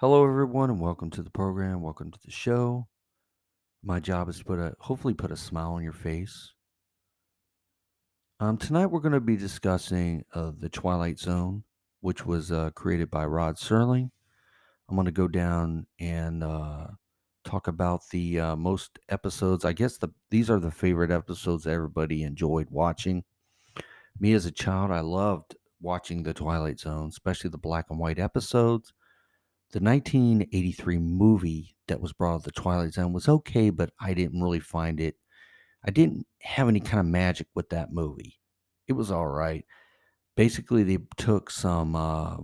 Hello, 0.00 0.26
everyone, 0.26 0.70
and 0.70 0.80
welcome 0.80 1.10
to 1.10 1.22
the 1.22 1.28
program. 1.28 1.82
Welcome 1.82 2.10
to 2.10 2.18
the 2.24 2.30
show. 2.30 2.88
My 3.82 4.00
job 4.00 4.30
is 4.30 4.38
to 4.38 4.44
put 4.46 4.58
a 4.58 4.74
hopefully 4.78 5.12
put 5.12 5.30
a 5.30 5.36
smile 5.36 5.74
on 5.74 5.82
your 5.82 5.92
face. 5.92 6.54
Um, 8.40 8.56
tonight 8.56 8.86
we're 8.86 9.00
going 9.00 9.12
to 9.12 9.20
be 9.20 9.36
discussing 9.36 10.24
uh, 10.34 10.52
the 10.58 10.70
Twilight 10.70 11.18
Zone, 11.18 11.64
which 12.00 12.24
was 12.24 12.50
uh, 12.50 12.70
created 12.70 13.10
by 13.10 13.26
Rod 13.26 13.56
Serling. 13.56 14.10
I'm 14.88 14.96
going 14.96 15.04
to 15.04 15.12
go 15.12 15.28
down 15.28 15.86
and 15.98 16.42
uh, 16.42 16.86
talk 17.44 17.68
about 17.68 18.00
the 18.10 18.40
uh, 18.40 18.56
most 18.56 18.98
episodes. 19.10 19.66
I 19.66 19.74
guess 19.74 19.98
the 19.98 20.08
these 20.30 20.48
are 20.48 20.60
the 20.60 20.70
favorite 20.70 21.10
episodes 21.10 21.66
everybody 21.66 22.22
enjoyed 22.22 22.68
watching. 22.70 23.22
Me 24.18 24.32
as 24.32 24.46
a 24.46 24.50
child, 24.50 24.92
I 24.92 25.00
loved 25.00 25.56
watching 25.78 26.22
the 26.22 26.32
Twilight 26.32 26.80
Zone, 26.80 27.08
especially 27.08 27.50
the 27.50 27.58
black 27.58 27.90
and 27.90 27.98
white 27.98 28.18
episodes 28.18 28.94
the 29.72 29.80
1983 29.80 30.98
movie 30.98 31.76
that 31.88 32.00
was 32.00 32.12
brought 32.12 32.44
The 32.44 32.52
Twilight 32.52 32.94
Zone, 32.94 33.12
was 33.12 33.28
okay, 33.28 33.70
but 33.70 33.90
I 34.00 34.14
didn't 34.14 34.42
really 34.42 34.60
find 34.60 35.00
it. 35.00 35.16
I 35.84 35.90
didn't 35.90 36.26
have 36.40 36.68
any 36.68 36.80
kind 36.80 37.00
of 37.00 37.06
magic 37.06 37.46
with 37.54 37.68
that 37.70 37.92
movie. 37.92 38.38
It 38.86 38.92
was 38.92 39.10
all 39.10 39.28
right. 39.28 39.64
Basically, 40.36 40.82
they 40.82 40.98
took 41.16 41.50
some 41.50 41.96
uh, 41.96 42.36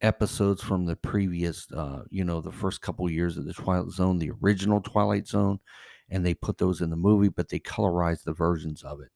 episodes 0.00 0.62
from 0.62 0.84
the 0.84 0.96
previous, 0.96 1.70
uh, 1.72 2.02
you 2.10 2.24
know, 2.24 2.40
the 2.40 2.52
first 2.52 2.80
couple 2.80 3.10
years 3.10 3.36
of 3.36 3.44
The 3.44 3.52
Twilight 3.52 3.90
Zone, 3.90 4.18
the 4.18 4.32
original 4.42 4.80
Twilight 4.80 5.26
Zone, 5.26 5.58
and 6.10 6.24
they 6.24 6.34
put 6.34 6.58
those 6.58 6.80
in 6.80 6.90
the 6.90 6.96
movie, 6.96 7.28
but 7.28 7.48
they 7.48 7.58
colorized 7.58 8.24
the 8.24 8.32
versions 8.32 8.82
of 8.82 9.00
it. 9.00 9.10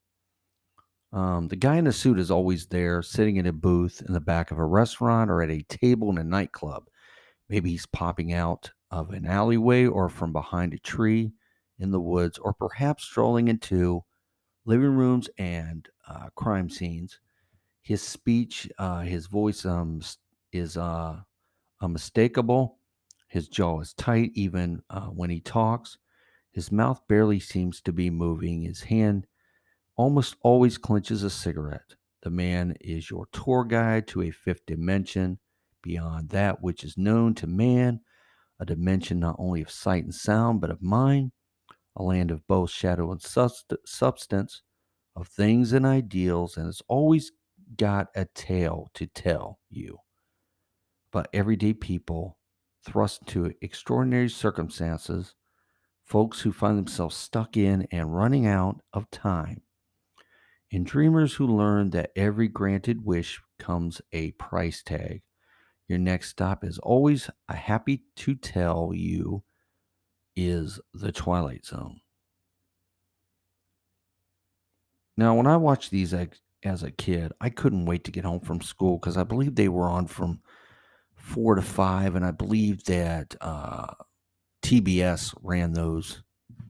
Um, 1.12 1.48
the 1.48 1.56
guy 1.56 1.76
in 1.76 1.84
the 1.84 1.92
suit 1.92 2.18
is 2.18 2.30
always 2.30 2.66
there, 2.66 3.02
sitting 3.02 3.36
in 3.36 3.46
a 3.46 3.52
booth 3.52 4.02
in 4.06 4.12
the 4.12 4.20
back 4.20 4.50
of 4.50 4.58
a 4.58 4.64
restaurant 4.64 5.30
or 5.30 5.42
at 5.42 5.50
a 5.50 5.62
table 5.62 6.10
in 6.10 6.18
a 6.18 6.24
nightclub. 6.24 6.84
Maybe 7.48 7.70
he's 7.70 7.86
popping 7.86 8.32
out 8.32 8.72
of 8.90 9.10
an 9.10 9.26
alleyway 9.26 9.86
or 9.86 10.08
from 10.08 10.32
behind 10.32 10.74
a 10.74 10.78
tree 10.78 11.32
in 11.78 11.90
the 11.90 12.00
woods, 12.00 12.38
or 12.38 12.52
perhaps 12.52 13.04
strolling 13.04 13.48
into 13.48 14.02
living 14.64 14.96
rooms 14.96 15.28
and 15.38 15.88
uh, 16.08 16.28
crime 16.34 16.70
scenes. 16.70 17.20
His 17.82 18.02
speech, 18.02 18.68
uh, 18.78 19.00
his 19.00 19.26
voice 19.26 19.64
um, 19.64 20.00
is 20.52 20.76
uh, 20.76 21.20
unmistakable. 21.80 22.78
His 23.28 23.48
jaw 23.48 23.80
is 23.80 23.92
tight 23.92 24.32
even 24.34 24.82
uh, 24.90 25.08
when 25.08 25.30
he 25.30 25.40
talks. 25.40 25.98
His 26.50 26.72
mouth 26.72 27.02
barely 27.08 27.38
seems 27.38 27.80
to 27.82 27.92
be 27.92 28.08
moving. 28.08 28.62
His 28.62 28.82
hand 28.82 29.26
almost 29.96 30.36
always 30.40 30.78
clenches 30.78 31.22
a 31.22 31.30
cigarette. 31.30 31.94
The 32.22 32.30
man 32.30 32.76
is 32.80 33.10
your 33.10 33.26
tour 33.32 33.64
guide 33.64 34.06
to 34.08 34.22
a 34.22 34.30
fifth 34.30 34.64
dimension 34.66 35.38
beyond 35.86 36.30
that 36.30 36.60
which 36.60 36.82
is 36.82 36.98
known 36.98 37.32
to 37.32 37.46
man, 37.46 38.00
a 38.58 38.66
dimension 38.66 39.20
not 39.20 39.36
only 39.38 39.62
of 39.62 39.70
sight 39.70 40.02
and 40.02 40.14
sound, 40.14 40.60
but 40.60 40.70
of 40.70 40.82
mind, 40.82 41.30
a 41.94 42.02
land 42.02 42.32
of 42.32 42.44
both 42.48 42.70
shadow 42.70 43.12
and 43.12 43.22
substance, 43.22 44.62
of 45.14 45.28
things 45.28 45.72
and 45.72 45.86
ideals, 45.86 46.56
and 46.56 46.66
it's 46.66 46.82
always 46.88 47.30
got 47.76 48.08
a 48.16 48.26
tale 48.34 48.90
to 48.94 49.06
tell 49.06 49.60
you. 49.70 49.98
But 51.12 51.28
everyday 51.32 51.72
people 51.72 52.36
thrust 52.84 53.22
into 53.22 53.54
extraordinary 53.62 54.28
circumstances, 54.28 55.36
folks 56.04 56.40
who 56.40 56.52
find 56.52 56.76
themselves 56.76 57.14
stuck 57.14 57.56
in 57.56 57.86
and 57.92 58.14
running 58.14 58.46
out 58.46 58.80
of 58.92 59.08
time, 59.12 59.62
and 60.72 60.84
dreamers 60.84 61.34
who 61.34 61.46
learn 61.46 61.90
that 61.90 62.10
every 62.16 62.48
granted 62.48 63.04
wish 63.04 63.40
comes 63.60 64.02
a 64.12 64.32
price 64.32 64.82
tag 64.82 65.22
your 65.88 65.98
next 65.98 66.30
stop 66.30 66.64
is 66.64 66.78
always 66.78 67.30
a 67.48 67.56
happy 67.56 68.02
to 68.16 68.34
tell 68.34 68.92
you 68.94 69.42
is 70.34 70.80
the 70.92 71.12
Twilight 71.12 71.64
Zone. 71.64 72.00
Now, 75.16 75.34
when 75.34 75.46
I 75.46 75.56
watched 75.56 75.90
these 75.90 76.12
as 76.12 76.82
a 76.82 76.90
kid, 76.90 77.32
I 77.40 77.48
couldn't 77.48 77.86
wait 77.86 78.04
to 78.04 78.10
get 78.10 78.24
home 78.24 78.40
from 78.40 78.60
school 78.60 78.98
because 78.98 79.16
I 79.16 79.22
believe 79.22 79.54
they 79.54 79.68
were 79.68 79.88
on 79.88 80.06
from 80.06 80.40
four 81.14 81.54
to 81.54 81.62
five, 81.62 82.16
and 82.16 82.24
I 82.24 82.32
believe 82.32 82.84
that 82.84 83.34
uh, 83.40 83.94
TBS 84.62 85.34
ran 85.42 85.72
those 85.72 86.22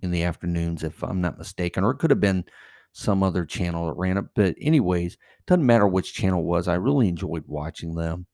in 0.02 0.10
the 0.10 0.22
afternoons, 0.22 0.84
if 0.84 1.02
I'm 1.02 1.20
not 1.20 1.38
mistaken, 1.38 1.82
or 1.82 1.90
it 1.90 1.98
could 1.98 2.10
have 2.10 2.20
been 2.20 2.44
some 2.92 3.22
other 3.22 3.44
channel 3.44 3.86
that 3.86 3.94
ran 3.94 4.16
it. 4.16 4.26
But, 4.34 4.54
anyways, 4.60 5.16
doesn't 5.46 5.66
matter 5.66 5.86
which 5.86 6.14
channel 6.14 6.44
was. 6.44 6.68
I 6.68 6.74
really 6.74 7.08
enjoyed 7.08 7.44
watching 7.46 7.94
them. 7.94 8.26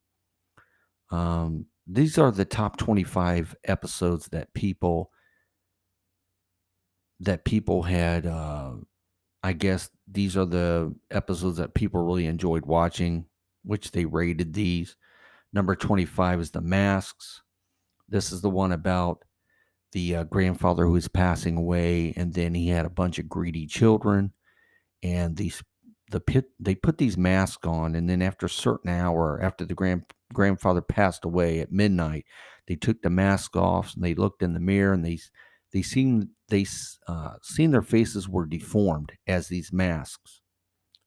Um, 1.12 1.67
these 1.87 2.19
are 2.19 2.33
the 2.33 2.47
top 2.47 2.78
25 2.78 3.56
episodes 3.65 4.28
that 4.28 4.55
people 4.55 5.12
that 7.21 7.45
people 7.45 7.83
had 7.83 8.27
uh, 8.27 8.73
I 9.43 9.53
guess 9.53 9.91
these 10.11 10.37
are 10.37 10.47
the 10.47 10.95
episodes 11.11 11.56
that 11.59 11.75
people 11.75 12.05
really 12.05 12.27
enjoyed 12.27 12.65
watching, 12.65 13.27
which 13.65 13.91
they 13.91 14.05
rated 14.05 14.53
these. 14.55 14.97
Number 15.53 15.75
25 15.75 16.41
is 16.41 16.51
The 16.53 16.61
Masks. 16.61 17.43
This 18.09 18.31
is 18.31 18.41
the 18.41 18.51
one 18.51 18.72
about 18.72 19.25
the 19.93 20.17
uh, 20.17 20.25
grandfather 20.25 20.87
who 20.87 20.97
is 20.97 21.09
passing 21.09 21.56
away, 21.56 22.15
and 22.17 22.33
then 22.33 22.55
he 22.55 22.69
had 22.69 22.87
a 22.87 22.91
bunch 22.91 23.19
of 23.19 23.28
greedy 23.28 23.67
children. 23.67 24.33
And 25.03 25.37
these 25.37 25.62
the 26.12 26.21
pit 26.21 26.50
they 26.61 26.75
put 26.75 26.99
these 26.99 27.19
masks 27.19 27.67
on, 27.67 27.95
and 27.95 28.09
then 28.09 28.23
after 28.23 28.47
a 28.47 28.50
certain 28.50 28.91
hour, 28.91 29.41
after 29.43 29.65
the 29.65 29.75
grand 29.75 30.05
grandfather 30.33 30.81
passed 30.81 31.25
away 31.25 31.61
at 31.61 31.73
midnight, 31.73 32.25
they 32.69 32.77
took 32.77 33.03
the 33.03 33.11
mask 33.11 33.56
off 33.56 33.95
and 33.95 34.05
they 34.05 34.15
looked 34.15 34.43
in 34.43 34.55
the 34.55 34.61
mirror 34.61 34.93
and 34.93 35.05
they 35.05 35.19
they 35.72 35.83
seen 35.83 36.31
they 36.49 36.67
uh, 37.09 37.34
seen 37.43 37.71
their 37.71 37.83
faces 37.83 38.28
were 38.28 38.47
deformed 38.47 39.12
as 39.27 39.49
these 39.49 39.72
masks. 39.72 40.41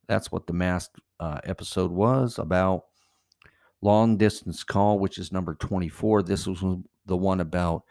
That's 0.08 0.32
what 0.32 0.48
the 0.48 0.54
mask 0.54 0.92
uh, 1.20 1.40
episode 1.44 1.92
was 1.92 2.38
about. 2.38 2.84
Long 3.82 4.18
distance 4.18 4.64
call, 4.64 5.00
which 5.00 5.18
is 5.18 5.32
number 5.32 5.54
twenty 5.56 5.90
four. 5.90 6.24
This 6.24 6.48
was 6.48 6.64
the 7.06 7.18
one 7.18 7.40
about 7.40 7.84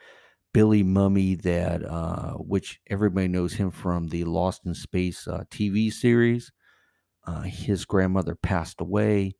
Billy 0.52 0.82
Mumy 0.82 1.40
that 1.42 1.84
uh, 1.84 2.32
which 2.34 2.80
everybody 2.88 3.28
knows 3.28 3.54
him 3.54 3.70
from 3.70 4.08
the 4.08 4.24
Lost 4.24 4.66
in 4.66 4.74
Space 4.74 5.28
uh, 5.28 5.44
TV 5.50 5.92
series. 5.92 6.50
Uh, 7.26 7.42
his 7.42 7.84
grandmother 7.84 8.34
passed 8.34 8.80
away 8.80 9.34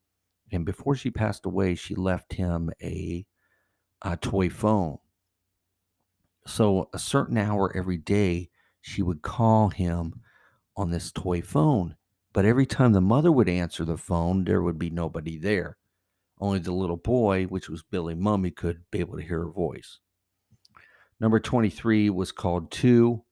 and 0.54 0.64
before 0.64 0.94
she 0.94 1.10
passed 1.10 1.46
away, 1.46 1.74
she 1.74 1.96
left 1.96 2.34
him 2.34 2.70
a, 2.80 3.26
a 4.02 4.16
toy 4.16 4.48
phone. 4.48 4.98
So, 6.46 6.90
a 6.92 6.98
certain 6.98 7.38
hour 7.38 7.76
every 7.76 7.96
day, 7.96 8.50
she 8.80 9.02
would 9.02 9.22
call 9.22 9.70
him 9.70 10.20
on 10.76 10.90
this 10.90 11.10
toy 11.10 11.42
phone. 11.42 11.96
But 12.32 12.44
every 12.44 12.66
time 12.66 12.92
the 12.92 13.00
mother 13.00 13.32
would 13.32 13.48
answer 13.48 13.84
the 13.84 13.96
phone, 13.96 14.44
there 14.44 14.62
would 14.62 14.78
be 14.78 14.90
nobody 14.90 15.38
there. 15.38 15.76
Only 16.38 16.60
the 16.60 16.72
little 16.72 16.98
boy, 16.98 17.44
which 17.44 17.68
was 17.68 17.82
Billy 17.82 18.14
Mumy, 18.14 18.54
could 18.54 18.82
be 18.92 19.00
able 19.00 19.16
to 19.16 19.24
hear 19.24 19.40
her 19.40 19.50
voice. 19.50 19.98
Number 21.18 21.40
23 21.40 22.10
was 22.10 22.30
called 22.30 22.70
Two. 22.70 23.23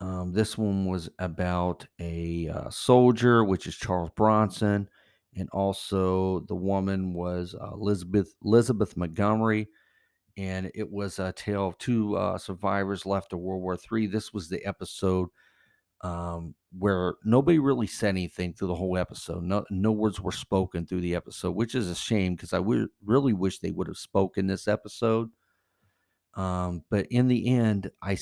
Um, 0.00 0.32
this 0.32 0.58
one 0.58 0.86
was 0.86 1.08
about 1.18 1.86
a 2.00 2.48
uh, 2.48 2.70
soldier, 2.70 3.44
which 3.44 3.66
is 3.66 3.76
Charles 3.76 4.10
Bronson, 4.16 4.88
and 5.36 5.48
also 5.50 6.40
the 6.40 6.54
woman 6.54 7.14
was 7.14 7.54
uh, 7.54 7.70
Elizabeth 7.72 8.34
Elizabeth 8.44 8.96
Montgomery, 8.96 9.68
and 10.36 10.70
it 10.74 10.90
was 10.90 11.18
a 11.18 11.32
tale 11.32 11.68
of 11.68 11.78
two 11.78 12.16
uh, 12.16 12.38
survivors 12.38 13.06
left 13.06 13.32
of 13.32 13.38
World 13.38 13.62
War 13.62 13.78
III. 13.92 14.08
This 14.08 14.32
was 14.32 14.48
the 14.48 14.64
episode 14.66 15.28
um, 16.02 16.54
where 16.78 17.14
nobody 17.24 17.58
really 17.58 17.86
said 17.86 18.10
anything 18.10 18.52
through 18.52 18.68
the 18.68 18.74
whole 18.74 18.98
episode. 18.98 19.42
No, 19.42 19.64
no 19.70 19.90
words 19.90 20.20
were 20.20 20.32
spoken 20.32 20.86
through 20.86 21.00
the 21.00 21.14
episode, 21.14 21.52
which 21.52 21.74
is 21.74 21.88
a 21.88 21.94
shame 21.94 22.34
because 22.34 22.52
I 22.52 22.58
would 22.58 22.88
really 23.04 23.32
wish 23.32 23.58
they 23.58 23.70
would 23.70 23.86
have 23.86 23.96
spoken 23.96 24.46
this 24.46 24.68
episode. 24.68 25.30
Um, 26.36 26.82
but 26.90 27.06
in 27.10 27.28
the 27.28 27.48
end, 27.48 27.90
I 28.02 28.16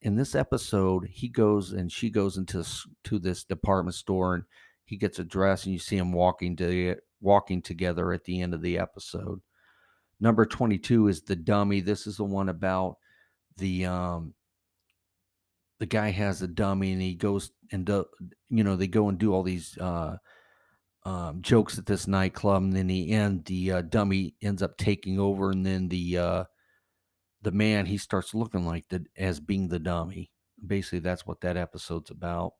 in 0.00 0.16
this 0.16 0.34
episode, 0.34 1.06
he 1.10 1.28
goes 1.28 1.72
and 1.72 1.90
she 1.90 2.10
goes 2.10 2.36
into 2.36 2.64
to 3.04 3.18
this 3.18 3.44
department 3.44 3.94
store 3.94 4.34
and 4.34 4.44
he 4.84 4.96
gets 4.96 5.18
a 5.18 5.24
dress 5.24 5.64
and 5.64 5.72
you 5.72 5.78
see 5.78 5.96
him 5.96 6.12
walking 6.12 6.56
to 6.56 6.96
walking 7.20 7.62
together 7.62 8.12
at 8.12 8.24
the 8.24 8.40
end 8.40 8.52
of 8.52 8.62
the 8.62 8.78
episode. 8.78 9.40
Number 10.20 10.44
22 10.44 11.08
is 11.08 11.22
the 11.22 11.36
dummy. 11.36 11.80
This 11.80 12.06
is 12.06 12.16
the 12.16 12.24
one 12.24 12.48
about 12.48 12.96
the 13.56 13.86
um 13.86 14.34
the 15.78 15.86
guy 15.86 16.10
has 16.10 16.42
a 16.42 16.48
dummy 16.48 16.92
and 16.92 17.02
he 17.02 17.14
goes 17.14 17.50
and 17.70 17.84
do, 17.84 18.04
you 18.48 18.64
know 18.64 18.76
they 18.76 18.86
go 18.86 19.08
and 19.08 19.18
do 19.18 19.32
all 19.32 19.42
these 19.42 19.76
uh 19.78 20.16
um, 21.04 21.42
jokes 21.42 21.78
at 21.78 21.86
this 21.86 22.06
nightclub 22.06 22.62
and 22.62 22.72
then 22.72 22.86
the 22.86 23.10
end 23.10 23.44
the 23.46 23.72
uh, 23.72 23.82
dummy 23.82 24.36
ends 24.40 24.62
up 24.62 24.76
taking 24.76 25.18
over 25.18 25.50
and 25.50 25.66
then 25.66 25.88
the 25.88 26.16
uh 26.16 26.44
the 27.42 27.52
man 27.52 27.86
he 27.86 27.98
starts 27.98 28.34
looking 28.34 28.66
like 28.66 28.88
the 28.88 29.04
as 29.16 29.40
being 29.40 29.68
the 29.68 29.78
dummy 29.78 30.30
basically 30.64 31.00
that's 31.00 31.26
what 31.26 31.40
that 31.40 31.56
episode's 31.56 32.10
about 32.10 32.54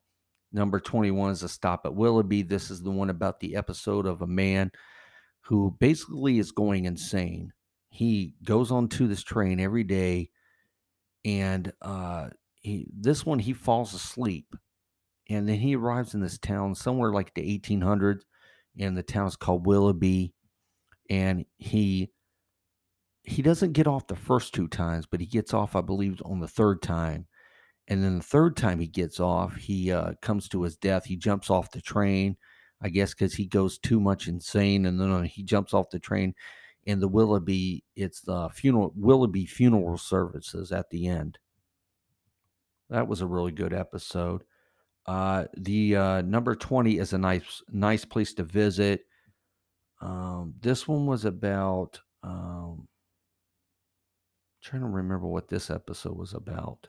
Number 0.53 0.79
21 0.79 1.31
is 1.31 1.41
a 1.41 1.49
stop 1.49 1.83
at 1.83 1.95
Willoughby. 1.95 2.43
This 2.43 2.69
is 2.69 2.83
the 2.83 2.91
one 2.91 3.09
about 3.09 3.39
the 3.39 3.55
episode 3.55 4.05
of 4.05 4.21
a 4.21 4.27
man 4.27 4.71
who 5.41 5.75
basically 5.79 6.37
is 6.37 6.51
going 6.51 6.85
insane. 6.85 7.51
he 7.89 8.35
goes 8.43 8.71
onto 8.71 9.07
this 9.07 9.23
train 9.23 9.59
every 9.59 9.83
day, 9.83 10.29
and 11.25 11.73
uh, 11.81 12.29
he 12.61 12.87
this 12.95 13.25
one 13.25 13.39
he 13.39 13.53
falls 13.53 13.93
asleep, 13.93 14.55
and 15.29 15.49
then 15.49 15.59
he 15.59 15.75
arrives 15.75 16.13
in 16.13 16.21
this 16.21 16.37
town 16.37 16.75
somewhere 16.75 17.11
like 17.11 17.33
the 17.33 17.59
1800s, 17.59 18.21
and 18.79 18.95
the 18.95 19.03
town 19.03 19.27
is 19.27 19.35
called 19.35 19.65
Willoughby, 19.65 20.33
and 21.09 21.45
he 21.57 22.11
he 23.23 23.41
doesn't 23.41 23.73
get 23.73 23.87
off 23.87 24.07
the 24.07 24.15
first 24.15 24.53
two 24.53 24.67
times, 24.67 25.05
but 25.05 25.19
he 25.19 25.25
gets 25.25 25.53
off, 25.53 25.75
I 25.75 25.81
believe, 25.81 26.21
on 26.25 26.39
the 26.39 26.47
third 26.47 26.81
time. 26.81 27.25
And 27.87 28.03
then 28.03 28.17
the 28.17 28.23
third 28.23 28.57
time 28.57 28.79
he 28.79 28.87
gets 28.87 29.19
off, 29.19 29.55
he 29.55 29.91
uh, 29.91 30.13
comes 30.21 30.49
to 30.49 30.63
his 30.63 30.75
death. 30.75 31.05
He 31.05 31.15
jumps 31.15 31.49
off 31.49 31.71
the 31.71 31.81
train, 31.81 32.37
I 32.81 32.89
guess, 32.89 33.13
because 33.13 33.33
he 33.33 33.45
goes 33.45 33.77
too 33.77 33.99
much 33.99 34.27
insane. 34.27 34.85
And 34.85 34.99
then 34.99 35.11
uh, 35.11 35.21
he 35.21 35.43
jumps 35.43 35.73
off 35.73 35.89
the 35.89 35.99
train. 35.99 36.33
And 36.85 37.01
the 37.01 37.07
Willoughby, 37.07 37.83
it's 37.95 38.21
the 38.21 38.49
funeral, 38.49 38.93
Willoughby 38.95 39.45
funeral 39.45 39.97
services 39.97 40.73
at 40.73 40.89
the 40.89 41.07
end. 41.07 41.37
That 42.89 43.07
was 43.07 43.21
a 43.21 43.27
really 43.27 43.53
good 43.53 43.73
episode. 43.73 44.43
Uh, 45.05 45.45
the 45.55 45.95
uh, 45.95 46.21
number 46.21 46.55
20 46.55 46.97
is 46.97 47.13
a 47.13 47.17
nice, 47.17 47.61
nice 47.69 48.03
place 48.03 48.33
to 48.33 48.43
visit. 48.43 49.05
Um, 50.01 50.55
this 50.59 50.87
one 50.89 51.05
was 51.05 51.23
about. 51.23 52.01
Um, 52.21 52.87
trying 54.63 54.81
to 54.81 54.87
remember 54.87 55.27
what 55.27 55.49
this 55.49 55.69
episode 55.69 56.17
was 56.17 56.33
about. 56.33 56.87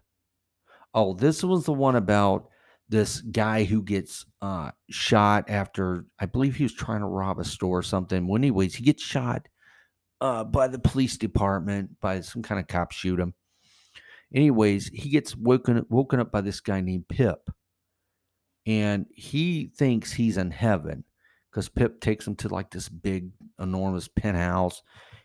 Oh, 0.94 1.14
this 1.14 1.42
was 1.42 1.64
the 1.64 1.72
one 1.72 1.96
about 1.96 2.48
this 2.88 3.20
guy 3.20 3.64
who 3.64 3.82
gets 3.82 4.24
uh, 4.42 4.70
shot 4.90 5.46
after 5.48 6.04
I 6.18 6.26
believe 6.26 6.54
he 6.54 6.62
was 6.62 6.74
trying 6.74 7.00
to 7.00 7.06
rob 7.06 7.38
a 7.38 7.44
store 7.44 7.78
or 7.78 7.82
something. 7.82 8.26
Well, 8.26 8.36
anyways, 8.36 8.74
he 8.74 8.84
gets 8.84 9.02
shot 9.02 9.48
uh, 10.20 10.44
by 10.44 10.68
the 10.68 10.78
police 10.78 11.16
department 11.16 12.00
by 12.00 12.20
some 12.20 12.42
kind 12.42 12.60
of 12.60 12.68
cop 12.68 12.92
shoot 12.92 13.18
him. 13.18 13.34
Anyways, 14.34 14.88
he 14.88 15.10
gets 15.10 15.36
woken 15.36 15.84
woken 15.88 16.20
up 16.20 16.30
by 16.30 16.40
this 16.40 16.60
guy 16.60 16.80
named 16.80 17.08
Pip, 17.08 17.50
and 18.66 19.06
he 19.14 19.70
thinks 19.76 20.12
he's 20.12 20.36
in 20.36 20.50
heaven 20.50 21.04
because 21.50 21.68
Pip 21.68 22.00
takes 22.00 22.26
him 22.26 22.36
to 22.36 22.48
like 22.48 22.70
this 22.70 22.88
big, 22.88 23.30
enormous 23.60 24.08
penthouse, 24.08 24.82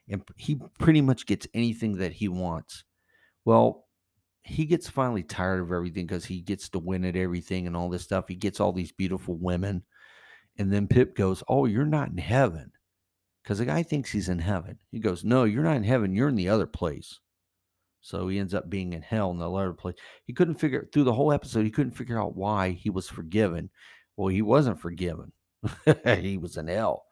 and 0.10 0.24
he 0.38 0.60
pretty 0.80 1.02
much 1.02 1.26
gets 1.26 1.48
anything 1.54 1.98
that 1.98 2.14
he 2.14 2.28
wants. 2.28 2.84
Well, 3.46 3.86
he 4.44 4.66
gets 4.66 4.90
finally 4.90 5.24
tired 5.24 5.62
of 5.62 5.72
everything 5.72 6.06
because 6.08 6.26
he 6.26 6.42
gets 6.42 6.70
to 6.70 6.80
win 6.80 7.06
at 7.06 7.16
everything 7.16 7.68
and 7.68 7.76
all 7.76 7.90
this 7.90 8.04
stuff. 8.04 8.28
He 8.28 8.36
gets 8.36 8.60
all 8.60 8.72
these 8.72 8.92
beautiful 8.92 9.36
women. 9.36 9.84
And 10.58 10.72
then 10.72 10.88
Pip 10.88 11.16
goes, 11.16 11.44
Oh, 11.48 11.66
you're 11.66 11.86
not 11.86 12.10
in 12.10 12.18
heaven. 12.18 12.72
Because 13.44 13.60
the 13.60 13.66
guy 13.66 13.84
thinks 13.84 14.12
he's 14.12 14.30
in 14.30 14.40
heaven. 14.40 14.80
He 14.92 15.00
goes, 15.00 15.24
No, 15.24 15.44
you're 15.44 15.64
not 15.64 15.78
in 15.78 15.84
heaven. 15.84 16.14
You're 16.14 16.30
in 16.30 16.36
the 16.36 16.50
other 16.50 16.68
place. 16.68 17.20
So 18.02 18.28
he 18.28 18.40
ends 18.40 18.54
up 18.54 18.70
being 18.70 18.94
in 18.94 19.02
hell 19.02 19.32
in 19.32 19.38
the 19.38 19.50
other 19.50 19.74
place. 19.74 19.96
He 20.26 20.34
couldn't 20.34 20.56
figure 20.56 20.88
through 20.92 21.04
the 21.04 21.14
whole 21.14 21.34
episode, 21.34 21.66
he 21.66 21.72
couldn't 21.72 21.98
figure 21.98 22.20
out 22.20 22.36
why 22.36 22.72
he 22.72 22.90
was 22.90 23.10
forgiven. 23.10 23.70
Well, 24.16 24.30
he 24.30 24.42
wasn't 24.42 24.80
forgiven. 24.80 25.32
he 26.20 26.38
was 26.38 26.58
in 26.58 26.68
hell. 26.68 27.06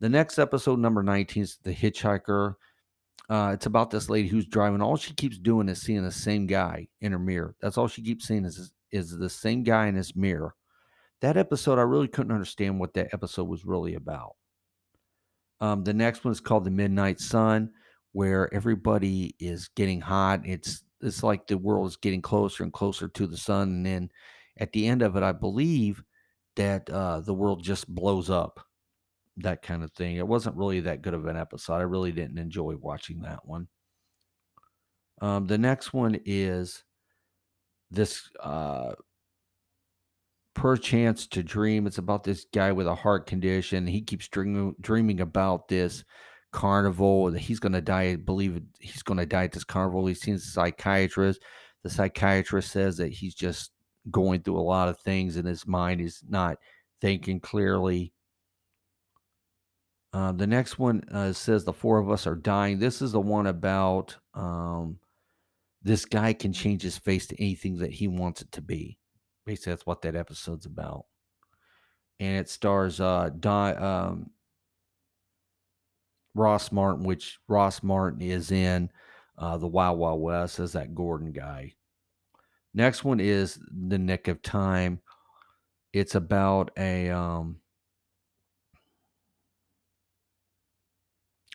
The 0.00 0.08
next 0.08 0.38
episode, 0.38 0.78
number 0.78 1.02
19, 1.02 1.42
is 1.42 1.58
The 1.62 1.74
Hitchhiker. 1.74 2.54
Uh, 3.28 3.50
it's 3.52 3.66
about 3.66 3.90
this 3.90 4.08
lady 4.08 4.28
who's 4.28 4.46
driving. 4.46 4.80
All 4.80 4.96
she 4.96 5.12
keeps 5.12 5.38
doing 5.38 5.68
is 5.68 5.82
seeing 5.82 6.02
the 6.02 6.10
same 6.10 6.46
guy 6.46 6.88
in 7.02 7.12
her 7.12 7.18
mirror. 7.18 7.54
That's 7.60 7.76
all 7.76 7.86
she 7.86 8.02
keeps 8.02 8.26
seeing 8.26 8.44
is 8.44 8.72
is 8.90 9.16
the 9.16 9.30
same 9.30 9.62
guy 9.62 9.86
in 9.86 9.94
his 9.94 10.16
mirror. 10.16 10.56
That 11.20 11.36
episode, 11.36 11.78
I 11.78 11.82
really 11.82 12.08
couldn't 12.08 12.32
understand 12.32 12.80
what 12.80 12.94
that 12.94 13.10
episode 13.12 13.44
was 13.44 13.64
really 13.64 13.94
about. 13.94 14.34
Um, 15.60 15.84
the 15.84 15.94
next 15.94 16.24
one 16.24 16.32
is 16.32 16.40
called 16.40 16.64
The 16.64 16.70
Midnight 16.70 17.20
Sun, 17.20 17.70
where 18.12 18.52
everybody 18.52 19.36
is 19.38 19.68
getting 19.76 20.00
hot. 20.00 20.40
It's 20.44 20.82
it's 21.02 21.22
like 21.22 21.46
the 21.46 21.58
world 21.58 21.86
is 21.88 21.96
getting 21.96 22.22
closer 22.22 22.64
and 22.64 22.72
closer 22.72 23.06
to 23.06 23.26
the 23.26 23.36
sun, 23.36 23.68
and 23.68 23.86
then 23.86 24.10
at 24.56 24.72
the 24.72 24.86
end 24.86 25.02
of 25.02 25.14
it, 25.16 25.22
I 25.22 25.32
believe 25.32 26.02
that 26.56 26.88
uh, 26.88 27.20
the 27.20 27.34
world 27.34 27.62
just 27.62 27.86
blows 27.86 28.30
up 28.30 28.66
that 29.40 29.62
kind 29.62 29.82
of 29.82 29.92
thing. 29.92 30.16
It 30.16 30.26
wasn't 30.26 30.56
really 30.56 30.80
that 30.80 31.02
good 31.02 31.14
of 31.14 31.26
an 31.26 31.36
episode. 31.36 31.74
I 31.74 31.82
really 31.82 32.12
didn't 32.12 32.38
enjoy 32.38 32.76
watching 32.76 33.20
that 33.22 33.44
one. 33.44 33.68
Um, 35.20 35.46
the 35.46 35.58
next 35.58 35.92
one 35.92 36.18
is 36.24 36.82
this 37.90 38.22
uh, 38.40 38.92
perchance 40.54 41.26
to 41.28 41.42
dream. 41.42 41.86
It's 41.86 41.98
about 41.98 42.24
this 42.24 42.46
guy 42.52 42.72
with 42.72 42.86
a 42.86 42.94
heart 42.94 43.26
condition. 43.26 43.86
He 43.86 44.00
keeps 44.00 44.28
dreaming, 44.28 44.74
dreaming 44.80 45.20
about 45.20 45.68
this 45.68 46.04
carnival. 46.52 47.30
He's 47.32 47.60
going 47.60 47.72
to 47.72 47.80
die. 47.80 48.02
I 48.02 48.16
believe 48.16 48.60
he's 48.78 49.02
going 49.02 49.18
to 49.18 49.26
die 49.26 49.44
at 49.44 49.52
this 49.52 49.64
carnival. 49.64 50.06
He 50.06 50.14
sees 50.14 50.46
a 50.46 50.50
psychiatrist. 50.50 51.42
The 51.82 51.90
psychiatrist 51.90 52.70
says 52.70 52.96
that 52.98 53.12
he's 53.12 53.34
just 53.34 53.72
going 54.10 54.42
through 54.42 54.58
a 54.58 54.62
lot 54.62 54.88
of 54.88 54.98
things 55.00 55.36
and 55.36 55.46
his 55.46 55.66
mind 55.66 56.00
is 56.00 56.22
not 56.28 56.56
thinking 57.00 57.40
clearly 57.40 58.12
uh, 60.12 60.32
the 60.32 60.46
next 60.46 60.78
one 60.78 61.02
uh, 61.12 61.32
says 61.32 61.64
the 61.64 61.72
four 61.72 61.98
of 61.98 62.10
us 62.10 62.26
are 62.26 62.34
dying. 62.34 62.78
This 62.78 63.00
is 63.00 63.12
the 63.12 63.20
one 63.20 63.46
about 63.46 64.16
um, 64.34 64.98
this 65.82 66.04
guy 66.04 66.32
can 66.32 66.52
change 66.52 66.82
his 66.82 66.98
face 66.98 67.26
to 67.28 67.40
anything 67.40 67.78
that 67.78 67.92
he 67.92 68.08
wants 68.08 68.42
it 68.42 68.50
to 68.52 68.62
be. 68.62 68.98
Basically, 69.46 69.72
that's 69.72 69.86
what 69.86 70.02
that 70.02 70.16
episode's 70.16 70.66
about. 70.66 71.06
And 72.18 72.38
it 72.38 72.50
stars 72.50 73.00
uh, 73.00 73.30
Di, 73.38 73.72
um, 73.72 74.30
Ross 76.34 76.70
Martin, 76.72 77.04
which 77.04 77.38
Ross 77.48 77.82
Martin 77.82 78.20
is 78.20 78.50
in 78.50 78.90
uh, 79.38 79.56
the 79.56 79.66
Wild 79.66 79.98
Wild 79.98 80.20
West 80.20 80.58
as 80.58 80.72
that 80.72 80.94
Gordon 80.94 81.32
guy. 81.32 81.74
Next 82.74 83.04
one 83.04 83.20
is 83.20 83.58
The 83.88 83.98
Nick 83.98 84.28
of 84.28 84.42
Time. 84.42 85.00
It's 85.92 86.14
about 86.14 86.70
a 86.76 87.10
um, 87.10 87.56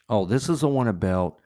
Oh, 0.08 0.26
this 0.26 0.50
is 0.50 0.62
the 0.62 0.68
one 0.68 0.88
about 0.88 1.38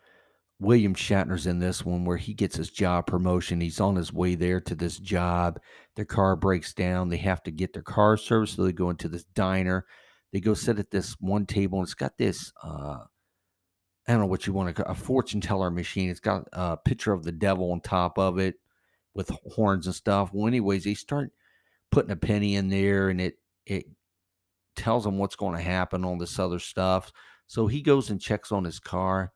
William 0.59 0.93
Shatner's 0.93 1.47
in 1.47 1.59
this 1.59 1.85
one 1.85 2.03
where 2.03 2.17
he 2.17 2.33
gets 2.33 2.57
his 2.57 2.69
job 2.69 3.07
promotion. 3.07 3.61
He's 3.61 3.79
on 3.79 3.95
his 3.95 4.11
way 4.11 4.35
there 4.35 4.59
to 4.61 4.75
this 4.75 4.97
job. 4.97 5.59
Their 5.95 6.05
car 6.05 6.35
breaks 6.35 6.73
down. 6.73 7.09
They 7.09 7.17
have 7.17 7.41
to 7.43 7.51
get 7.51 7.71
their 7.71 7.81
car 7.83 8.17
serviced. 8.17 8.57
So 8.57 8.63
they 8.63 8.73
go 8.73 8.89
into 8.89 9.07
this 9.07 9.23
diner. 9.23 9.85
They 10.33 10.41
go 10.41 10.53
sit 10.53 10.77
at 10.79 10.91
this 10.91 11.15
one 11.19 11.45
table 11.45 11.79
and 11.79 11.85
it's 11.85 11.93
got 11.93 12.17
this, 12.17 12.51
uh, 12.61 12.99
I 14.07 14.11
don't 14.11 14.19
know 14.19 14.25
what 14.25 14.45
you 14.45 14.53
want 14.53 14.75
to 14.75 14.83
call 14.83 14.91
a 14.91 14.95
fortune 14.95 15.39
teller 15.39 15.71
machine. 15.71 16.09
It's 16.09 16.19
got 16.19 16.43
a 16.51 16.75
picture 16.75 17.13
of 17.13 17.23
the 17.23 17.31
devil 17.31 17.71
on 17.71 17.79
top 17.79 18.19
of 18.19 18.37
it 18.37 18.55
with 19.13 19.31
horns 19.55 19.85
and 19.85 19.95
stuff. 19.95 20.31
Well, 20.33 20.47
anyways, 20.47 20.83
they 20.83 20.93
start 20.93 21.31
putting 21.91 22.11
a 22.11 22.15
penny 22.15 22.55
in 22.55 22.69
there 22.69 23.09
and 23.09 23.21
it, 23.21 23.35
it 23.65 23.85
tells 24.75 25.03
them 25.05 25.17
what's 25.17 25.35
going 25.35 25.55
to 25.55 25.63
happen, 25.63 26.03
all 26.03 26.17
this 26.17 26.37
other 26.37 26.59
stuff. 26.59 27.11
So 27.49 27.65
he 27.65 27.81
goes 27.81 28.11
and 28.11 28.21
checks 28.21 28.51
on 28.51 28.63
his 28.63 28.79
car. 28.79 29.33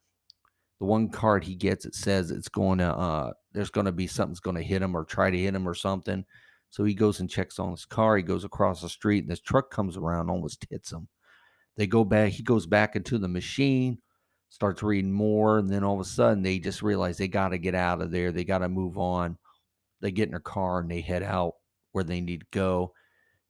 The 0.80 0.86
one 0.86 1.10
card 1.10 1.44
he 1.44 1.56
gets, 1.56 1.84
it 1.84 1.96
says 1.96 2.30
it's 2.30 2.48
going 2.48 2.78
to, 2.78 2.96
uh, 2.96 3.34
there's 3.54 3.72
going 3.72 3.88
to 3.88 3.92
be 3.92 4.06
something's 4.06 4.40
going 4.40 4.56
to 4.56 4.62
hit 4.62 4.84
him 4.84 4.96
or 4.96 5.04
try 5.04 5.32
to 5.32 5.38
hit 5.38 5.56
him 5.56 5.68
or 5.68 5.74
something. 5.74 6.24
So 6.70 6.84
he 6.84 6.94
goes 6.94 7.22
and 7.22 7.30
checks 7.30 7.58
on 7.58 7.72
his 7.72 7.86
car. 7.86 8.16
He 8.16 8.22
goes 8.22 8.44
across 8.44 8.82
the 8.82 8.90
street 8.90 9.24
and 9.24 9.32
this 9.32 9.40
truck 9.40 9.72
comes 9.72 9.98
around, 9.98 10.30
almost 10.30 10.64
hits 10.70 10.92
him. 10.92 11.08
They 11.76 11.88
go 11.88 12.04
back, 12.04 12.34
he 12.34 12.44
goes 12.44 12.68
back 12.68 12.96
into 12.96 13.18
the 13.18 13.28
machine, 13.28 13.98
starts 14.50 14.84
reading 14.84 15.12
more. 15.12 15.58
And 15.58 15.68
then 15.68 15.84
all 15.84 15.96
of 15.96 16.06
a 16.06 16.08
sudden 16.08 16.44
they 16.44 16.60
just 16.60 16.84
realize 16.84 17.18
they 17.18 17.28
got 17.28 17.50
to 17.50 17.58
get 17.58 17.74
out 17.74 18.00
of 18.00 18.12
there. 18.12 18.32
They 18.32 18.44
got 18.44 18.60
to 18.60 18.70
move 18.70 19.00
on. 19.00 19.40
They 20.02 20.12
get 20.12 20.26
in 20.26 20.32
their 20.34 20.40
car 20.40 20.82
and 20.82 20.92
they 20.92 21.02
head 21.02 21.24
out 21.24 21.56
where 21.94 22.04
they 22.04 22.22
need 22.22 22.42
to 22.42 22.48
go. 22.52 22.94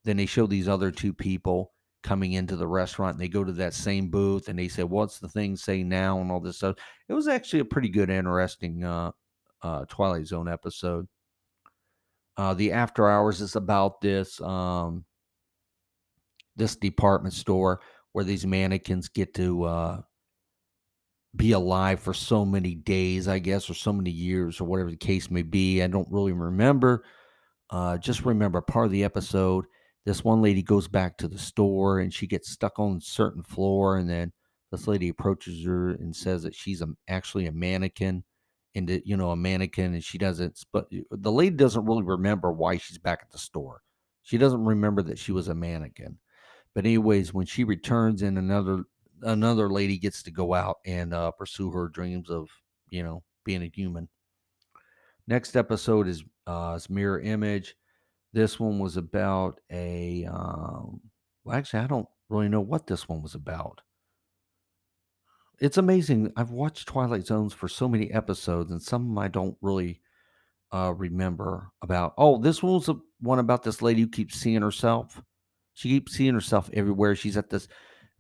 Then 0.06 0.16
they 0.16 0.26
show 0.26 0.48
these 0.48 0.70
other 0.70 0.90
two 0.90 1.12
people 1.12 1.73
coming 2.04 2.34
into 2.34 2.56
the 2.56 2.68
restaurant 2.68 3.16
and 3.16 3.22
they 3.22 3.30
go 3.30 3.44
to 3.44 3.54
that 3.54 3.74
same 3.74 4.10
booth 4.10 4.50
and 4.50 4.60
they 4.60 4.68
say, 4.68 4.84
What's 4.84 5.20
the 5.20 5.30
thing 5.30 5.56
say 5.56 5.84
now? 5.84 6.20
and 6.20 6.32
all 6.32 6.40
this 6.40 6.58
stuff. 6.58 6.76
It 7.08 7.14
was 7.14 7.28
actually 7.28 7.62
a 7.62 7.66
pretty 7.66 7.90
good, 7.90 8.10
interesting 8.10 8.84
uh, 8.84 9.12
uh, 9.62 9.86
Twilight 9.86 10.28
Zone 10.28 10.48
episode. 10.48 11.08
Uh, 12.36 12.54
the 12.54 12.72
After 12.72 13.10
Hours 13.10 13.42
is 13.42 13.56
about 13.56 14.02
this 14.02 14.42
um, 14.42 15.06
this 16.56 16.76
department 16.76 17.34
store 17.34 17.80
where 18.12 18.26
these 18.26 18.46
mannequins 18.46 19.10
get 19.10 19.34
to 19.36 19.64
uh, 19.64 20.02
be 21.36 21.54
alive 21.54 22.00
for 22.00 22.14
so 22.14 22.46
many 22.46 22.76
days, 22.76 23.28
I 23.28 23.40
guess, 23.40 23.70
or 23.70 23.74
so 23.74 23.94
many 23.94 24.12
years, 24.12 24.60
or 24.60 24.66
whatever 24.66 24.92
the 24.92 24.98
case 24.98 25.32
may 25.32 25.42
be. 25.42 25.82
I 25.82 25.88
don't 25.88 26.12
really 26.12 26.34
remember. 26.34 27.06
Uh, 27.70 27.98
just 27.98 28.26
remember 28.26 28.62
part 28.62 28.86
of 28.86 28.92
the 28.92 29.04
episode 29.04 29.66
this 30.06 30.24
one 30.24 30.42
lady 30.42 30.62
goes 30.62 30.88
back 30.88 31.18
to 31.18 31.28
the 31.28 31.38
store 31.38 32.00
and 32.00 32.14
she 32.14 32.28
gets 32.28 32.52
stuck 32.52 32.80
on 32.80 32.98
a 32.98 33.02
certain 33.02 33.44
floor 33.44 33.98
and 33.98 34.10
then 34.10 34.32
this 34.72 34.88
lady 34.88 35.10
approaches 35.10 35.64
her 35.66 35.92
and 35.92 36.16
says 36.16 36.44
that 36.44 36.56
she's 36.56 36.82
a, 36.82 36.88
actually 37.08 37.46
a 37.48 37.52
mannequin 37.52 38.24
and 38.76 38.88
that, 38.88 39.06
you 39.06 39.16
know 39.16 39.32
a 39.32 39.36
mannequin 39.36 39.94
and 39.94 40.04
she 40.04 40.18
doesn't 40.18 40.64
but 40.72 40.88
the 41.12 41.32
lady 41.32 41.56
doesn't 41.56 41.86
really 41.86 42.04
remember 42.04 42.52
why 42.52 42.78
she's 42.78 42.98
back 42.98 43.20
at 43.22 43.32
the 43.32 43.38
store 43.38 43.82
she 44.24 44.38
doesn't 44.38 44.66
remember 44.66 45.02
that 45.02 45.20
she 45.20 45.32
was 45.32 45.48
a 45.48 45.56
mannequin 45.56 46.18
but 46.74 46.86
anyways 46.86 47.34
when 47.34 47.46
she 47.46 47.64
returns 47.64 48.22
and 48.22 48.38
another 48.38 48.84
another 49.24 49.70
lady 49.70 49.98
gets 49.98 50.24
to 50.24 50.32
go 50.32 50.54
out 50.54 50.78
and 50.86 51.14
uh, 51.14 51.32
pursue 51.32 51.72
her 51.72 51.88
dreams 51.88 52.30
of 52.30 52.50
you 52.90 53.04
know 53.04 53.24
being 53.44 53.64
a 53.64 53.72
human. 53.74 54.08
Next 55.28 55.56
episode 55.56 56.08
is 56.08 56.24
uh, 56.48 56.74
is 56.76 56.90
Mirror 56.90 57.22
Image. 57.22 57.76
This 58.34 58.60
one 58.60 58.80
was 58.80 58.98
about 58.98 59.60
a. 59.72 60.26
Um, 60.26 61.00
well, 61.44 61.56
actually, 61.56 61.82
I 61.82 61.88
don't 61.88 62.08
really 62.30 62.50
know 62.50 62.62
what 62.62 62.88
this 62.88 63.08
one 63.08 63.22
was 63.22 63.36
about. 63.36 63.82
It's 65.60 65.78
amazing. 65.78 66.34
I've 66.36 66.50
watched 66.52 66.88
Twilight 66.88 67.28
Zones 67.28 67.54
for 67.54 67.68
so 67.68 67.88
many 67.88 68.12
episodes, 68.12 68.72
and 68.72 68.82
some 68.82 69.04
of 69.04 69.08
them 69.10 69.18
I 69.20 69.28
don't 69.28 69.56
really 69.62 70.02
uh, 70.74 70.94
remember 70.98 71.70
about. 71.82 72.16
Oh, 72.18 72.40
this 72.40 72.64
one 72.64 72.74
was 72.74 72.88
the 72.88 72.96
one 73.22 73.40
about 73.40 73.62
this 73.64 73.82
lady 73.82 74.02
who 74.02 74.08
keeps 74.08 74.36
seeing 74.36 74.64
herself. 74.64 75.22
She 75.76 75.90
keeps 75.90 76.14
seeing 76.14 76.34
herself 76.34 76.70
everywhere. 76.74 77.16
She's 77.16 77.38
at 77.38 77.50
this. 77.50 77.68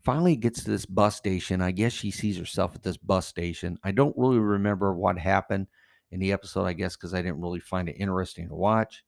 Finally, 0.03 0.35
gets 0.35 0.63
to 0.63 0.69
this 0.69 0.85
bus 0.85 1.15
station. 1.15 1.61
I 1.61 1.71
guess 1.71 1.93
she 1.93 2.11
sees 2.11 2.37
herself 2.37 2.75
at 2.75 2.83
this 2.83 2.97
bus 2.97 3.25
station. 3.25 3.77
I 3.83 3.91
don't 3.91 4.17
really 4.17 4.37
remember 4.37 4.93
what 4.93 5.17
happened 5.17 5.67
in 6.11 6.19
the 6.19 6.33
episode. 6.33 6.65
I 6.65 6.73
guess 6.73 6.95
because 6.95 7.15
I 7.15 7.21
didn't 7.23 7.41
really 7.41 7.61
find 7.61 7.89
it 7.89 7.97
interesting 7.99 8.47
to 8.49 8.55
watch. 8.55 9.03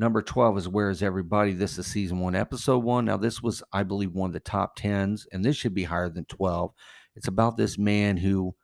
Number 0.00 0.22
12 0.22 0.56
is 0.56 0.66
Where 0.66 0.88
is 0.88 1.02
Everybody? 1.02 1.52
This 1.52 1.76
is 1.76 1.86
season 1.86 2.20
one, 2.20 2.34
episode 2.34 2.78
one. 2.78 3.04
Now, 3.04 3.18
this 3.18 3.42
was, 3.42 3.62
I 3.70 3.82
believe, 3.82 4.12
one 4.12 4.30
of 4.30 4.32
the 4.32 4.40
top 4.40 4.78
10s, 4.78 5.26
and 5.30 5.44
this 5.44 5.56
should 5.56 5.74
be 5.74 5.84
higher 5.84 6.08
than 6.08 6.24
12. 6.24 6.72
It's 7.16 7.28
about 7.28 7.58
this 7.58 7.76
man 7.76 8.16
who 8.16 8.54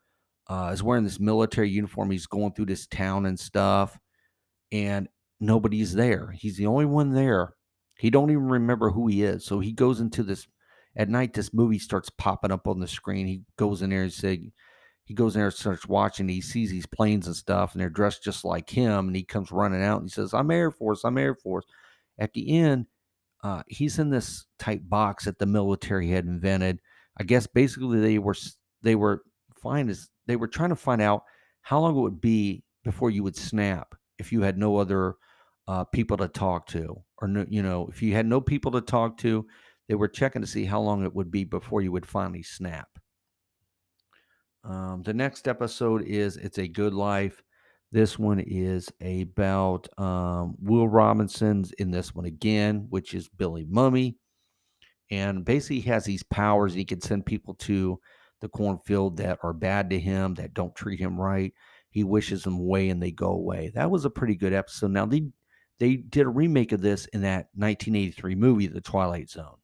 uh, 0.48 0.70
is 0.72 0.82
wearing 0.82 1.04
this 1.04 1.20
military 1.20 1.68
uniform. 1.68 2.10
He's 2.10 2.26
going 2.26 2.54
through 2.54 2.64
this 2.64 2.86
town 2.86 3.26
and 3.26 3.38
stuff, 3.38 3.98
and 4.72 5.10
nobody's 5.38 5.92
there. 5.92 6.32
He's 6.34 6.56
the 6.56 6.68
only 6.68 6.86
one 6.86 7.12
there. 7.12 7.52
He 7.98 8.08
don't 8.08 8.30
even 8.30 8.48
remember 8.48 8.88
who 8.88 9.06
he 9.06 9.22
is. 9.22 9.44
So 9.44 9.60
he 9.60 9.72
goes 9.72 10.00
into 10.00 10.22
this 10.22 10.46
at 10.96 11.10
night. 11.10 11.34
This 11.34 11.52
movie 11.52 11.78
starts 11.78 12.08
popping 12.08 12.50
up 12.50 12.66
on 12.66 12.80
the 12.80 12.88
screen. 12.88 13.26
He 13.26 13.42
goes 13.58 13.82
in 13.82 13.90
there 13.90 14.04
and 14.04 14.12
say, 14.12 14.52
he 15.06 15.14
goes 15.14 15.34
in 15.34 15.38
there 15.38 15.46
and 15.46 15.54
starts 15.54 15.86
watching. 15.86 16.28
He 16.28 16.40
sees 16.40 16.70
these 16.70 16.84
planes 16.84 17.26
and 17.28 17.36
stuff, 17.36 17.72
and 17.72 17.80
they're 17.80 17.88
dressed 17.88 18.24
just 18.24 18.44
like 18.44 18.68
him. 18.68 19.06
And 19.06 19.16
he 19.16 19.22
comes 19.22 19.52
running 19.52 19.82
out 19.82 20.00
and 20.00 20.10
he 20.10 20.12
says, 20.12 20.34
"I'm 20.34 20.50
Air 20.50 20.70
Force. 20.72 21.04
I'm 21.04 21.16
Air 21.16 21.34
Force." 21.34 21.64
At 22.18 22.32
the 22.34 22.58
end, 22.58 22.86
uh, 23.42 23.62
he's 23.68 23.98
in 24.00 24.10
this 24.10 24.46
tight 24.58 24.88
box 24.90 25.24
that 25.24 25.38
the 25.38 25.46
military 25.46 26.08
had 26.10 26.26
invented. 26.26 26.80
I 27.18 27.22
guess 27.22 27.46
basically 27.46 28.00
they 28.00 28.18
were 28.18 28.34
they 28.82 28.96
were 28.96 29.22
fine 29.62 29.88
as 29.88 30.08
they 30.26 30.36
were 30.36 30.48
trying 30.48 30.70
to 30.70 30.76
find 30.76 31.00
out 31.00 31.22
how 31.62 31.80
long 31.80 31.96
it 31.96 32.00
would 32.00 32.20
be 32.20 32.64
before 32.84 33.10
you 33.10 33.22
would 33.22 33.36
snap 33.36 33.94
if 34.18 34.32
you 34.32 34.42
had 34.42 34.58
no 34.58 34.76
other 34.76 35.14
uh, 35.68 35.84
people 35.84 36.16
to 36.16 36.28
talk 36.28 36.66
to, 36.68 36.96
or 37.18 37.28
no, 37.28 37.46
you 37.48 37.62
know, 37.62 37.88
if 37.92 38.02
you 38.02 38.12
had 38.12 38.26
no 38.26 38.40
people 38.40 38.72
to 38.72 38.80
talk 38.80 39.18
to, 39.18 39.46
they 39.88 39.94
were 39.94 40.08
checking 40.08 40.42
to 40.42 40.48
see 40.48 40.64
how 40.64 40.80
long 40.80 41.04
it 41.04 41.14
would 41.14 41.30
be 41.30 41.44
before 41.44 41.82
you 41.82 41.92
would 41.92 42.06
finally 42.06 42.42
snap. 42.42 42.88
Um, 44.66 45.02
the 45.02 45.14
next 45.14 45.48
episode 45.48 46.02
is 46.02 46.36
"It's 46.36 46.58
a 46.58 46.68
Good 46.68 46.94
Life." 46.94 47.42
This 47.92 48.18
one 48.18 48.40
is 48.40 48.88
about 49.00 49.88
um, 49.98 50.56
Will 50.60 50.88
Robinson's 50.88 51.72
in 51.72 51.90
this 51.90 52.14
one 52.14 52.24
again, 52.26 52.86
which 52.90 53.14
is 53.14 53.28
Billy 53.28 53.64
Mumy. 53.64 54.16
and 55.10 55.44
basically 55.44 55.80
he 55.80 55.88
has 55.90 56.04
these 56.04 56.22
powers. 56.24 56.74
He 56.74 56.84
can 56.84 57.00
send 57.00 57.26
people 57.26 57.54
to 57.54 58.00
the 58.40 58.48
cornfield 58.48 59.16
that 59.18 59.38
are 59.42 59.52
bad 59.52 59.90
to 59.90 59.98
him, 60.00 60.34
that 60.34 60.54
don't 60.54 60.74
treat 60.74 61.00
him 61.00 61.20
right. 61.20 61.52
He 61.90 62.04
wishes 62.04 62.42
them 62.42 62.54
away, 62.58 62.90
and 62.90 63.02
they 63.02 63.12
go 63.12 63.28
away. 63.30 63.70
That 63.74 63.90
was 63.90 64.04
a 64.04 64.10
pretty 64.10 64.36
good 64.36 64.52
episode. 64.52 64.90
Now 64.90 65.06
they 65.06 65.28
they 65.78 65.96
did 65.96 66.26
a 66.26 66.30
remake 66.30 66.72
of 66.72 66.80
this 66.82 67.06
in 67.06 67.22
that 67.22 67.48
1983 67.54 68.34
movie, 68.34 68.66
The 68.66 68.80
Twilight 68.80 69.30
Zone. 69.30 69.56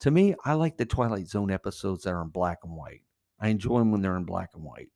To 0.00 0.10
me, 0.10 0.34
I 0.44 0.54
like 0.54 0.76
the 0.76 0.86
Twilight 0.86 1.28
Zone 1.28 1.50
episodes 1.50 2.04
that 2.04 2.12
are 2.12 2.22
in 2.22 2.28
black 2.30 2.58
and 2.64 2.76
white. 2.76 3.02
I 3.42 3.48
enjoy 3.48 3.80
them 3.80 3.90
when 3.90 4.00
they're 4.00 4.16
in 4.16 4.24
black 4.24 4.50
and 4.54 4.62
white. 4.62 4.88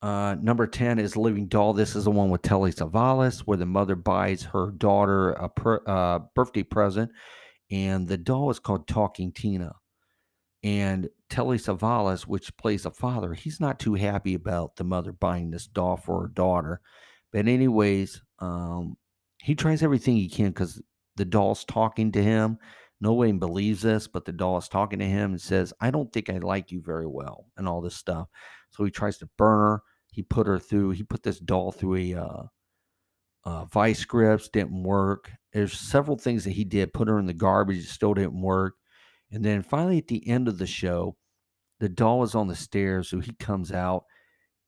Uh, 0.00 0.36
number 0.40 0.66
10 0.66 0.98
is 0.98 1.16
Living 1.16 1.48
Doll. 1.48 1.72
This 1.72 1.96
is 1.96 2.04
the 2.04 2.10
one 2.10 2.30
with 2.30 2.42
Telly 2.42 2.70
Savalas, 2.72 3.40
where 3.40 3.56
the 3.56 3.66
mother 3.66 3.96
buys 3.96 4.42
her 4.42 4.70
daughter 4.70 5.30
a 5.30 5.48
per, 5.48 5.82
uh, 5.86 6.20
birthday 6.36 6.62
present, 6.62 7.10
and 7.70 8.06
the 8.06 8.18
doll 8.18 8.50
is 8.50 8.60
called 8.60 8.86
Talking 8.86 9.32
Tina. 9.32 9.74
And 10.62 11.08
Telly 11.30 11.58
Savalas, 11.58 12.22
which 12.22 12.56
plays 12.58 12.84
a 12.84 12.90
father, 12.90 13.32
he's 13.32 13.60
not 13.60 13.80
too 13.80 13.94
happy 13.94 14.34
about 14.34 14.76
the 14.76 14.84
mother 14.84 15.12
buying 15.12 15.50
this 15.50 15.66
doll 15.66 15.96
for 15.96 16.22
her 16.22 16.28
daughter. 16.28 16.80
But, 17.32 17.48
anyways, 17.48 18.22
um, 18.38 18.96
he 19.42 19.54
tries 19.54 19.82
everything 19.82 20.16
he 20.16 20.28
can 20.28 20.48
because 20.48 20.80
the 21.16 21.24
doll's 21.24 21.64
talking 21.64 22.12
to 22.12 22.22
him. 22.22 22.58
No 23.00 23.12
one 23.12 23.38
believes 23.38 23.82
this, 23.82 24.08
but 24.08 24.24
the 24.24 24.32
doll 24.32 24.58
is 24.58 24.68
talking 24.68 24.98
to 24.98 25.04
him 25.04 25.32
and 25.32 25.40
says, 25.40 25.72
I 25.80 25.90
don't 25.90 26.12
think 26.12 26.30
I 26.30 26.38
like 26.38 26.72
you 26.72 26.80
very 26.80 27.06
well, 27.06 27.46
and 27.56 27.68
all 27.68 27.80
this 27.80 27.96
stuff. 27.96 28.28
So 28.70 28.84
he 28.84 28.90
tries 28.90 29.18
to 29.18 29.28
burn 29.38 29.58
her. 29.58 29.82
He 30.10 30.22
put 30.22 30.46
her 30.46 30.58
through, 30.58 30.90
he 30.90 31.04
put 31.04 31.22
this 31.22 31.38
doll 31.38 31.70
through 31.70 31.96
a 31.96 32.14
uh, 32.14 32.42
uh, 33.44 33.64
vice 33.66 34.04
grips, 34.04 34.48
didn't 34.48 34.82
work. 34.82 35.30
There's 35.52 35.78
several 35.78 36.18
things 36.18 36.44
that 36.44 36.50
he 36.50 36.64
did, 36.64 36.92
put 36.92 37.08
her 37.08 37.18
in 37.18 37.26
the 37.26 37.34
garbage, 37.34 37.88
still 37.88 38.14
didn't 38.14 38.40
work. 38.40 38.74
And 39.30 39.44
then 39.44 39.62
finally, 39.62 39.98
at 39.98 40.08
the 40.08 40.26
end 40.26 40.48
of 40.48 40.58
the 40.58 40.66
show, 40.66 41.16
the 41.78 41.88
doll 41.88 42.24
is 42.24 42.34
on 42.34 42.48
the 42.48 42.56
stairs, 42.56 43.08
so 43.08 43.20
he 43.20 43.32
comes 43.34 43.70
out 43.70 44.04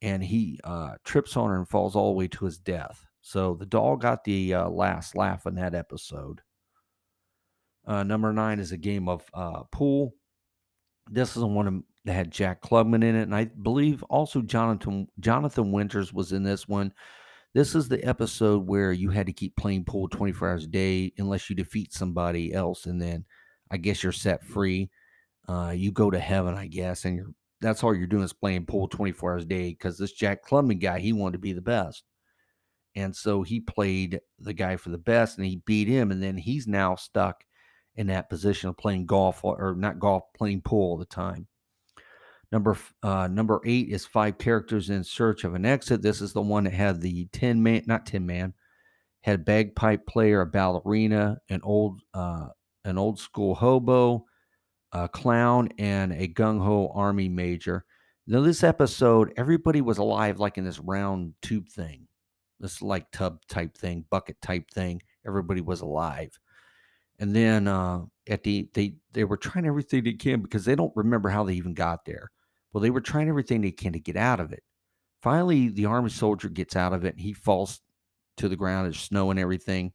and 0.02 0.22
he 0.22 0.60
uh, 0.62 0.92
trips 1.04 1.36
on 1.36 1.50
her 1.50 1.56
and 1.56 1.68
falls 1.68 1.96
all 1.96 2.12
the 2.12 2.18
way 2.18 2.28
to 2.28 2.44
his 2.44 2.58
death. 2.58 3.04
So 3.22 3.54
the 3.54 3.66
doll 3.66 3.96
got 3.96 4.24
the 4.24 4.54
uh, 4.54 4.68
last 4.68 5.16
laugh 5.16 5.46
in 5.46 5.54
that 5.56 5.74
episode. 5.74 6.40
Uh, 7.90 8.04
number 8.04 8.32
nine 8.32 8.60
is 8.60 8.70
a 8.70 8.76
game 8.76 9.08
of 9.08 9.24
uh, 9.34 9.64
pool. 9.72 10.14
This 11.10 11.30
is 11.30 11.40
the 11.40 11.46
one 11.48 11.82
that 12.04 12.12
had 12.12 12.30
Jack 12.30 12.62
Klugman 12.62 13.02
in 13.02 13.16
it, 13.16 13.22
and 13.22 13.34
I 13.34 13.46
believe 13.46 14.04
also 14.04 14.42
Jonathan 14.42 15.08
Jonathan 15.18 15.72
Winters 15.72 16.12
was 16.12 16.30
in 16.30 16.44
this 16.44 16.68
one. 16.68 16.92
This 17.52 17.74
is 17.74 17.88
the 17.88 18.02
episode 18.04 18.68
where 18.68 18.92
you 18.92 19.10
had 19.10 19.26
to 19.26 19.32
keep 19.32 19.56
playing 19.56 19.86
pool 19.86 20.08
24 20.08 20.48
hours 20.48 20.64
a 20.64 20.68
day 20.68 21.12
unless 21.18 21.50
you 21.50 21.56
defeat 21.56 21.92
somebody 21.92 22.54
else, 22.54 22.86
and 22.86 23.02
then 23.02 23.24
I 23.72 23.76
guess 23.76 24.04
you're 24.04 24.12
set 24.12 24.44
free. 24.44 24.88
Uh, 25.48 25.72
you 25.74 25.90
go 25.90 26.12
to 26.12 26.18
heaven, 26.20 26.54
I 26.54 26.68
guess, 26.68 27.04
and 27.04 27.16
you're 27.16 27.34
that's 27.60 27.82
all 27.82 27.92
you're 27.92 28.06
doing 28.06 28.22
is 28.22 28.32
playing 28.32 28.66
pool 28.66 28.86
24 28.86 29.32
hours 29.32 29.42
a 29.42 29.46
day 29.46 29.70
because 29.70 29.98
this 29.98 30.12
Jack 30.12 30.46
Klugman 30.46 30.80
guy, 30.80 31.00
he 31.00 31.12
wanted 31.12 31.32
to 31.32 31.38
be 31.40 31.54
the 31.54 31.60
best. 31.60 32.04
And 32.94 33.16
so 33.16 33.42
he 33.42 33.58
played 33.58 34.20
the 34.38 34.54
guy 34.54 34.76
for 34.76 34.90
the 34.90 34.98
best 34.98 35.38
and 35.38 35.46
he 35.46 35.62
beat 35.66 35.88
him. 35.88 36.12
And 36.12 36.22
then 36.22 36.36
he's 36.36 36.68
now 36.68 36.94
stuck 36.94 37.44
in 37.96 38.06
that 38.08 38.30
position 38.30 38.68
of 38.68 38.76
playing 38.76 39.06
golf 39.06 39.44
or 39.44 39.74
not 39.76 39.98
golf, 39.98 40.24
playing 40.36 40.62
pool 40.62 40.92
all 40.92 40.96
the 40.96 41.04
time. 41.04 41.46
Number 42.52 42.76
uh, 43.02 43.28
number 43.28 43.60
eight 43.64 43.88
is 43.90 44.06
five 44.06 44.38
characters 44.38 44.90
in 44.90 45.04
search 45.04 45.44
of 45.44 45.54
an 45.54 45.64
exit. 45.64 46.02
This 46.02 46.20
is 46.20 46.32
the 46.32 46.42
one 46.42 46.64
that 46.64 46.72
had 46.72 47.00
the 47.00 47.26
ten 47.32 47.62
man, 47.62 47.84
not 47.86 48.06
ten 48.06 48.26
man, 48.26 48.54
had 49.20 49.44
bagpipe 49.44 50.06
player, 50.06 50.40
a 50.40 50.46
ballerina, 50.46 51.38
an 51.48 51.60
old 51.62 52.00
uh, 52.12 52.48
an 52.84 52.98
old 52.98 53.20
school 53.20 53.54
hobo, 53.54 54.24
a 54.92 55.08
clown, 55.08 55.68
and 55.78 56.12
a 56.12 56.26
gung 56.26 56.60
ho 56.60 56.90
army 56.94 57.28
major. 57.28 57.84
Now, 58.26 58.42
this 58.42 58.62
episode, 58.62 59.32
everybody 59.36 59.80
was 59.80 59.98
alive, 59.98 60.38
like 60.38 60.58
in 60.58 60.64
this 60.64 60.78
round 60.78 61.34
tube 61.42 61.68
thing, 61.68 62.06
this 62.58 62.82
like 62.82 63.10
tub 63.12 63.40
type 63.48 63.76
thing, 63.76 64.04
bucket 64.10 64.40
type 64.40 64.70
thing. 64.70 65.02
Everybody 65.26 65.60
was 65.60 65.80
alive. 65.80 66.38
And 67.20 67.36
then 67.36 67.68
uh, 67.68 68.00
at 68.28 68.42
the 68.42 68.68
they 68.72 68.94
they 69.12 69.24
were 69.24 69.36
trying 69.36 69.66
everything 69.66 70.02
they 70.02 70.14
can 70.14 70.40
because 70.40 70.64
they 70.64 70.74
don't 70.74 70.96
remember 70.96 71.28
how 71.28 71.44
they 71.44 71.54
even 71.54 71.74
got 71.74 72.04
there. 72.04 72.30
Well, 72.72 72.80
they 72.80 72.90
were 72.90 73.00
trying 73.00 73.28
everything 73.28 73.60
they 73.60 73.70
can 73.70 73.92
to 73.92 74.00
get 74.00 74.16
out 74.16 74.40
of 74.40 74.52
it. 74.52 74.62
Finally, 75.22 75.68
the 75.68 75.84
army 75.84 76.08
soldier 76.08 76.48
gets 76.48 76.76
out 76.76 76.94
of 76.94 77.04
it 77.04 77.14
and 77.14 77.20
he 77.20 77.34
falls 77.34 77.82
to 78.38 78.48
the 78.48 78.56
ground. 78.56 78.86
There's 78.86 79.00
snow 79.00 79.30
and 79.30 79.38
everything. 79.38 79.92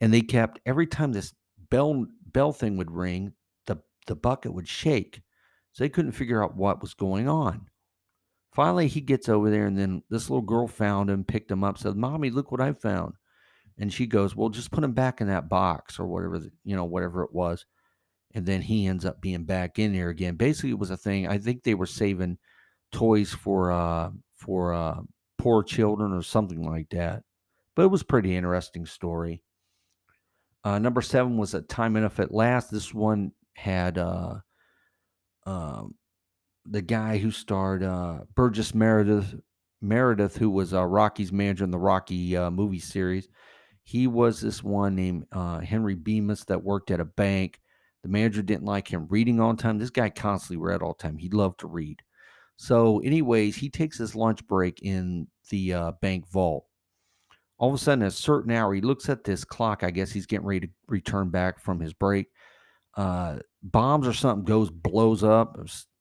And 0.00 0.12
they 0.12 0.20
kept 0.20 0.60
every 0.66 0.86
time 0.86 1.12
this 1.12 1.32
bell 1.70 2.06
bell 2.32 2.52
thing 2.52 2.76
would 2.76 2.90
ring, 2.90 3.32
the 3.66 3.78
the 4.08 4.16
bucket 4.16 4.52
would 4.52 4.68
shake. 4.68 5.22
So 5.72 5.84
they 5.84 5.88
couldn't 5.88 6.12
figure 6.12 6.42
out 6.42 6.56
what 6.56 6.80
was 6.80 6.94
going 6.94 7.28
on. 7.28 7.68
Finally, 8.52 8.88
he 8.88 9.02
gets 9.02 9.28
over 9.28 9.50
there, 9.50 9.66
and 9.66 9.78
then 9.78 10.02
this 10.08 10.30
little 10.30 10.40
girl 10.40 10.66
found 10.66 11.10
him, 11.10 11.22
picked 11.22 11.50
him 11.50 11.62
up, 11.62 11.76
said, 11.78 11.94
"Mommy, 11.94 12.30
look 12.30 12.50
what 12.50 12.60
I 12.60 12.72
found." 12.72 13.12
And 13.78 13.92
she 13.92 14.06
goes, 14.06 14.34
"Well, 14.34 14.48
just 14.48 14.70
put 14.70 14.84
him 14.84 14.92
back 14.92 15.20
in 15.20 15.28
that 15.28 15.48
box 15.48 15.98
or 15.98 16.06
whatever, 16.06 16.40
you 16.64 16.76
know, 16.76 16.84
whatever 16.84 17.22
it 17.22 17.32
was." 17.32 17.66
And 18.34 18.46
then 18.46 18.62
he 18.62 18.86
ends 18.86 19.04
up 19.04 19.20
being 19.20 19.44
back 19.44 19.78
in 19.78 19.92
there 19.92 20.08
again. 20.08 20.36
Basically, 20.36 20.70
it 20.70 20.78
was 20.78 20.90
a 20.90 20.96
thing. 20.96 21.26
I 21.28 21.38
think 21.38 21.62
they 21.62 21.74
were 21.74 21.86
saving 21.86 22.38
toys 22.92 23.32
for 23.32 23.70
uh 23.72 24.10
for 24.34 24.72
uh 24.72 25.00
poor 25.38 25.62
children 25.62 26.12
or 26.12 26.22
something 26.22 26.62
like 26.62 26.88
that. 26.90 27.22
But 27.74 27.84
it 27.84 27.90
was 27.90 28.02
pretty 28.02 28.34
interesting 28.34 28.86
story. 28.86 29.42
Uh, 30.64 30.78
number 30.80 31.02
seven 31.02 31.36
was 31.36 31.54
a 31.54 31.62
time 31.62 31.96
enough 31.96 32.18
at 32.18 32.34
last. 32.34 32.72
This 32.72 32.92
one 32.92 33.30
had 33.54 33.98
uh, 33.98 34.36
uh, 35.46 35.82
the 36.64 36.82
guy 36.82 37.18
who 37.18 37.30
starred 37.30 37.84
uh, 37.84 38.20
Burgess 38.34 38.74
Meredith, 38.74 39.34
Meredith, 39.80 40.36
who 40.36 40.50
was 40.50 40.74
uh, 40.74 40.84
Rocky's 40.84 41.30
manager 41.30 41.62
in 41.62 41.70
the 41.70 41.78
Rocky 41.78 42.36
uh, 42.36 42.50
movie 42.50 42.80
series. 42.80 43.28
He 43.86 44.08
was 44.08 44.40
this 44.40 44.64
one 44.64 44.96
named 44.96 45.26
uh, 45.30 45.60
Henry 45.60 45.94
Bemis 45.94 46.44
that 46.46 46.64
worked 46.64 46.90
at 46.90 46.98
a 46.98 47.04
bank. 47.04 47.60
The 48.02 48.08
manager 48.08 48.42
didn't 48.42 48.64
like 48.64 48.88
him 48.88 49.06
reading 49.08 49.38
all 49.38 49.54
the 49.54 49.62
time. 49.62 49.78
This 49.78 49.90
guy 49.90 50.10
constantly 50.10 50.56
read 50.56 50.82
all 50.82 50.96
the 50.98 51.02
time. 51.04 51.16
He 51.16 51.28
loved 51.28 51.60
to 51.60 51.68
read. 51.68 52.02
So, 52.56 52.98
anyways, 52.98 53.54
he 53.54 53.70
takes 53.70 53.96
his 53.96 54.16
lunch 54.16 54.44
break 54.48 54.82
in 54.82 55.28
the 55.50 55.72
uh, 55.72 55.92
bank 56.02 56.28
vault. 56.28 56.66
All 57.58 57.68
of 57.68 57.76
a 57.76 57.78
sudden, 57.78 58.02
at 58.02 58.08
a 58.08 58.10
certain 58.10 58.50
hour, 58.50 58.74
he 58.74 58.80
looks 58.80 59.08
at 59.08 59.22
this 59.22 59.44
clock. 59.44 59.84
I 59.84 59.92
guess 59.92 60.10
he's 60.10 60.26
getting 60.26 60.46
ready 60.46 60.66
to 60.66 60.72
return 60.88 61.30
back 61.30 61.60
from 61.60 61.78
his 61.78 61.92
break. 61.92 62.26
Uh, 62.96 63.36
bombs 63.62 64.08
or 64.08 64.12
something 64.12 64.44
goes, 64.44 64.68
blows 64.68 65.22
up, 65.22 65.56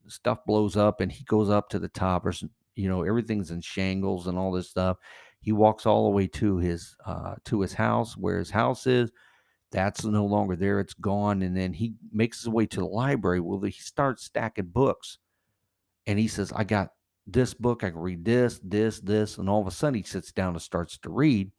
stuff 0.07 0.39
blows 0.47 0.75
up, 0.75 1.01
and 1.01 1.11
he 1.11 1.23
goes 1.25 1.51
up 1.51 1.69
to 1.69 1.77
the 1.77 1.89
top. 1.89 2.25
Or 2.25 2.33
you 2.73 2.89
know, 2.89 3.03
everything's 3.03 3.51
in 3.51 3.61
shingles 3.61 4.25
and 4.25 4.39
all 4.39 4.51
this 4.51 4.71
stuff. 4.71 4.97
He 5.45 5.51
walks 5.51 5.85
all 5.85 6.05
the 6.05 6.09
way 6.15 6.25
to 6.25 6.57
his 6.57 6.97
uh, 7.05 7.35
to 7.45 7.61
his 7.61 7.73
house, 7.73 8.17
where 8.17 8.39
his 8.39 8.49
house 8.49 8.87
is. 8.87 9.11
That's 9.71 10.03
no 10.03 10.25
longer 10.25 10.55
there; 10.55 10.79
it's 10.79 10.95
gone. 10.95 11.43
And 11.43 11.55
then 11.55 11.71
he 11.71 11.93
makes 12.11 12.39
his 12.41 12.49
way 12.49 12.65
to 12.65 12.79
the 12.79 12.87
library. 12.87 13.39
Well, 13.41 13.61
he 13.61 13.69
starts 13.69 14.23
stacking 14.23 14.71
books, 14.73 15.19
and 16.07 16.17
he 16.17 16.27
says, 16.27 16.51
"I 16.55 16.63
got 16.63 16.93
this 17.27 17.53
book. 17.53 17.83
I 17.83 17.91
can 17.91 17.99
read 17.99 18.25
this, 18.25 18.59
this, 18.63 18.99
this." 18.99 19.37
And 19.37 19.47
all 19.47 19.61
of 19.61 19.67
a 19.67 19.71
sudden, 19.71 19.93
he 19.93 20.01
sits 20.01 20.31
down 20.31 20.53
and 20.53 20.61
starts 20.63 20.97
to 20.97 21.11
read. 21.11 21.51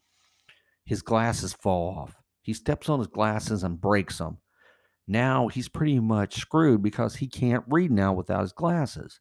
His 0.85 1.01
glasses 1.03 1.53
fall 1.53 1.97
off. 1.97 2.17
He 2.43 2.55
steps 2.55 2.89
on 2.89 2.99
his 2.99 3.09
glasses 3.09 3.63
and 3.63 3.81
breaks 3.81 4.19
them. 4.19 4.39
Now 5.07 5.47
he's 5.47 5.69
pretty 5.69 6.01
much 6.01 6.35
screwed 6.35 6.83
because 6.83 7.15
he 7.15 7.29
can't 7.29 7.63
read 7.69 7.93
now 7.93 8.13
without 8.13 8.41
his 8.41 8.53
glasses. 8.53 9.21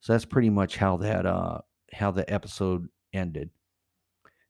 So 0.00 0.14
that's 0.14 0.24
pretty 0.24 0.48
much 0.48 0.78
how 0.78 0.96
that 0.98 1.26
uh 1.26 1.58
how 1.92 2.12
the 2.12 2.32
episode 2.32 2.88
ended. 3.12 3.50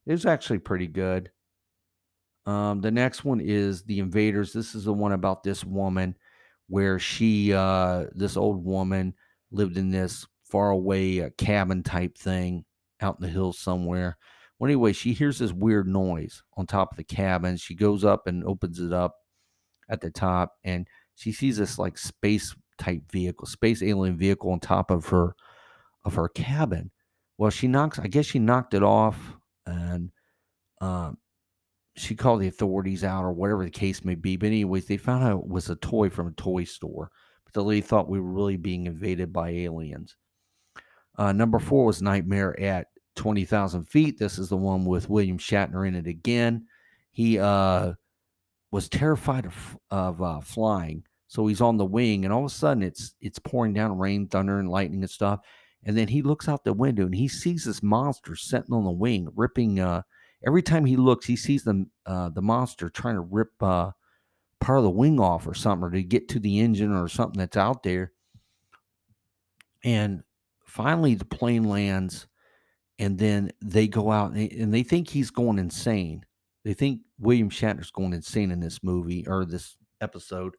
It 0.07 0.11
was 0.11 0.25
actually 0.25 0.59
pretty 0.59 0.87
good. 0.87 1.29
Um, 2.45 2.79
the 2.79 2.91
next 2.91 3.25
one 3.25 3.41
is 3.41 3.83
the 3.83 3.99
invaders. 3.99 4.53
This 4.53 4.73
is 4.73 4.85
the 4.85 4.93
one 4.93 5.11
about 5.11 5.43
this 5.43 5.65
woman 5.65 6.15
where 6.69 6.97
she, 6.97 7.53
uh, 7.53 8.05
this 8.13 8.37
old 8.37 8.63
woman, 8.63 9.13
lived 9.51 9.77
in 9.77 9.91
this 9.91 10.25
faraway 10.45 11.19
uh, 11.19 11.29
cabin 11.37 11.83
type 11.83 12.17
thing 12.17 12.63
out 13.01 13.17
in 13.19 13.25
the 13.25 13.31
hills 13.31 13.59
somewhere. 13.59 14.17
Well, 14.57 14.69
anyway, 14.69 14.93
she 14.93 15.11
hears 15.11 15.39
this 15.39 15.51
weird 15.51 15.87
noise 15.89 16.41
on 16.55 16.65
top 16.65 16.91
of 16.91 16.97
the 16.97 17.03
cabin. 17.03 17.57
She 17.57 17.75
goes 17.75 18.05
up 18.05 18.27
and 18.27 18.45
opens 18.45 18.79
it 18.79 18.93
up 18.93 19.15
at 19.89 19.99
the 19.99 20.09
top, 20.09 20.53
and 20.63 20.87
she 21.15 21.33
sees 21.33 21.57
this 21.57 21.77
like 21.77 21.97
space 21.97 22.55
type 22.77 23.11
vehicle, 23.11 23.45
space 23.45 23.83
alien 23.83 24.17
vehicle 24.17 24.51
on 24.51 24.61
top 24.61 24.89
of 24.89 25.07
her 25.07 25.35
of 26.05 26.15
her 26.15 26.29
cabin. 26.29 26.91
Well, 27.37 27.51
she 27.51 27.67
knocks. 27.67 27.99
I 27.99 28.07
guess 28.07 28.25
she 28.25 28.39
knocked 28.39 28.73
it 28.73 28.83
off, 28.83 29.35
and 29.67 30.11
um, 30.81 31.17
she 31.95 32.15
called 32.15 32.41
the 32.41 32.47
authorities 32.47 33.03
out 33.03 33.23
or 33.23 33.31
whatever 33.31 33.63
the 33.63 33.71
case 33.71 34.03
may 34.03 34.15
be. 34.15 34.37
But 34.37 34.47
anyways, 34.47 34.85
they 34.85 34.97
found 34.97 35.23
out 35.23 35.39
it 35.39 35.47
was 35.47 35.69
a 35.69 35.75
toy 35.75 36.09
from 36.09 36.27
a 36.27 36.31
toy 36.31 36.63
store. 36.63 37.11
But 37.43 37.53
the 37.53 37.63
lady 37.63 37.81
thought 37.81 38.09
we 38.09 38.19
were 38.19 38.31
really 38.31 38.57
being 38.57 38.85
invaded 38.85 39.31
by 39.31 39.49
aliens. 39.49 40.15
Uh, 41.17 41.31
number 41.31 41.59
four 41.59 41.85
was 41.85 42.01
Nightmare 42.01 42.59
at 42.59 42.87
20,000 43.15 43.83
feet. 43.85 44.19
This 44.19 44.37
is 44.37 44.49
the 44.49 44.57
one 44.57 44.85
with 44.85 45.09
William 45.09 45.37
Shatner 45.37 45.87
in 45.87 45.95
it 45.95 46.07
again. 46.07 46.67
He 47.11 47.39
uh, 47.39 47.93
was 48.71 48.89
terrified 48.89 49.47
of, 49.47 49.77
of 49.89 50.21
uh, 50.21 50.39
flying. 50.41 51.03
So 51.27 51.47
he's 51.47 51.61
on 51.61 51.77
the 51.77 51.85
wing, 51.85 52.23
and 52.23 52.33
all 52.33 52.45
of 52.45 52.51
a 52.51 52.53
sudden 52.53 52.83
it's 52.83 53.13
it's 53.19 53.39
pouring 53.39 53.73
down 53.73 53.97
rain, 53.97 54.27
thunder, 54.27 54.59
and 54.59 54.69
lightning 54.69 55.01
and 55.01 55.09
stuff. 55.09 55.41
And 55.87 55.97
then 55.97 56.09
he 56.09 56.21
looks 56.21 56.47
out 56.47 56.65
the 56.65 56.73
window 56.73 57.05
and 57.05 57.15
he 57.15 57.29
sees 57.29 57.63
this 57.63 57.81
monster 57.81 58.35
sitting 58.35 58.73
on 58.73 58.83
the 58.83 58.91
wing, 58.91 59.29
ripping 59.35 59.79
uh, 59.79 60.01
every 60.45 60.61
time 60.61 60.85
he 60.85 60.97
looks, 60.97 61.25
he 61.25 61.35
sees 61.35 61.63
the 61.63 61.85
uh, 62.05 62.29
the 62.29 62.41
monster 62.41 62.89
trying 62.89 63.15
to 63.15 63.21
rip 63.21 63.51
uh, 63.61 63.91
part 64.59 64.77
of 64.79 64.83
the 64.83 64.89
wing 64.89 65.19
off 65.19 65.47
or 65.47 65.53
something, 65.53 65.87
or 65.87 65.91
to 65.91 66.03
get 66.03 66.27
to 66.29 66.39
the 66.39 66.59
engine 66.59 66.91
or 66.91 67.07
something 67.07 67.39
that's 67.39 67.57
out 67.57 67.83
there. 67.83 68.11
And 69.83 70.23
finally, 70.65 71.15
the 71.15 71.25
plane 71.25 71.63
lands, 71.63 72.27
and 72.99 73.17
then 73.17 73.51
they 73.63 73.87
go 73.87 74.11
out 74.11 74.31
and 74.31 74.37
they, 74.37 74.49
and 74.49 74.73
they 74.73 74.83
think 74.83 75.09
he's 75.09 75.31
going 75.31 75.57
insane. 75.57 76.25
They 76.65 76.73
think 76.73 77.01
William 77.17 77.49
Shatner's 77.49 77.91
going 77.91 78.13
insane 78.13 78.51
in 78.51 78.59
this 78.59 78.83
movie 78.83 79.25
or 79.25 79.45
this 79.45 79.77
episode. 80.01 80.55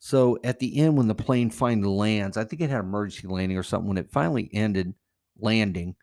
So 0.00 0.38
at 0.42 0.58
the 0.58 0.78
end, 0.78 0.96
when 0.96 1.08
the 1.08 1.14
plane 1.14 1.50
finally 1.50 1.88
lands, 1.88 2.36
I 2.36 2.44
think 2.44 2.62
it 2.62 2.70
had 2.70 2.80
emergency 2.80 3.28
landing 3.28 3.58
or 3.58 3.62
something. 3.62 3.86
When 3.86 3.98
it 3.98 4.10
finally 4.10 4.50
ended 4.52 4.94
landing, 5.38 5.94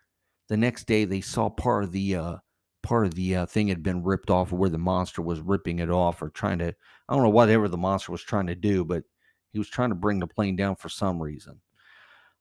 the 0.47 0.57
next 0.57 0.85
day 0.85 1.03
they 1.03 1.21
saw 1.21 1.49
part 1.49 1.83
of 1.83 1.91
the 1.91 2.15
uh, 2.15 2.35
part 2.83 3.05
of 3.05 3.15
the 3.15 3.35
uh, 3.35 3.45
thing 3.45 3.67
had 3.67 3.83
been 3.83 4.03
ripped 4.03 4.29
off 4.29 4.51
where 4.51 4.69
the 4.69 4.77
monster 4.77 5.21
was 5.21 5.41
ripping 5.41 5.79
it 5.79 5.89
off 5.89 6.21
or 6.21 6.29
trying 6.29 6.57
to 6.59 6.73
i 7.09 7.13
don't 7.13 7.23
know 7.23 7.29
whatever 7.29 7.67
the 7.67 7.75
monster 7.75 8.13
was 8.13 8.21
trying 8.21 8.47
to 8.47 8.55
do 8.55 8.85
but 8.85 9.03
he 9.51 9.59
was 9.59 9.67
trying 9.67 9.89
to 9.89 9.95
bring 9.95 10.19
the 10.19 10.27
plane 10.27 10.55
down 10.55 10.75
for 10.75 10.89
some 10.89 11.21
reason 11.21 11.59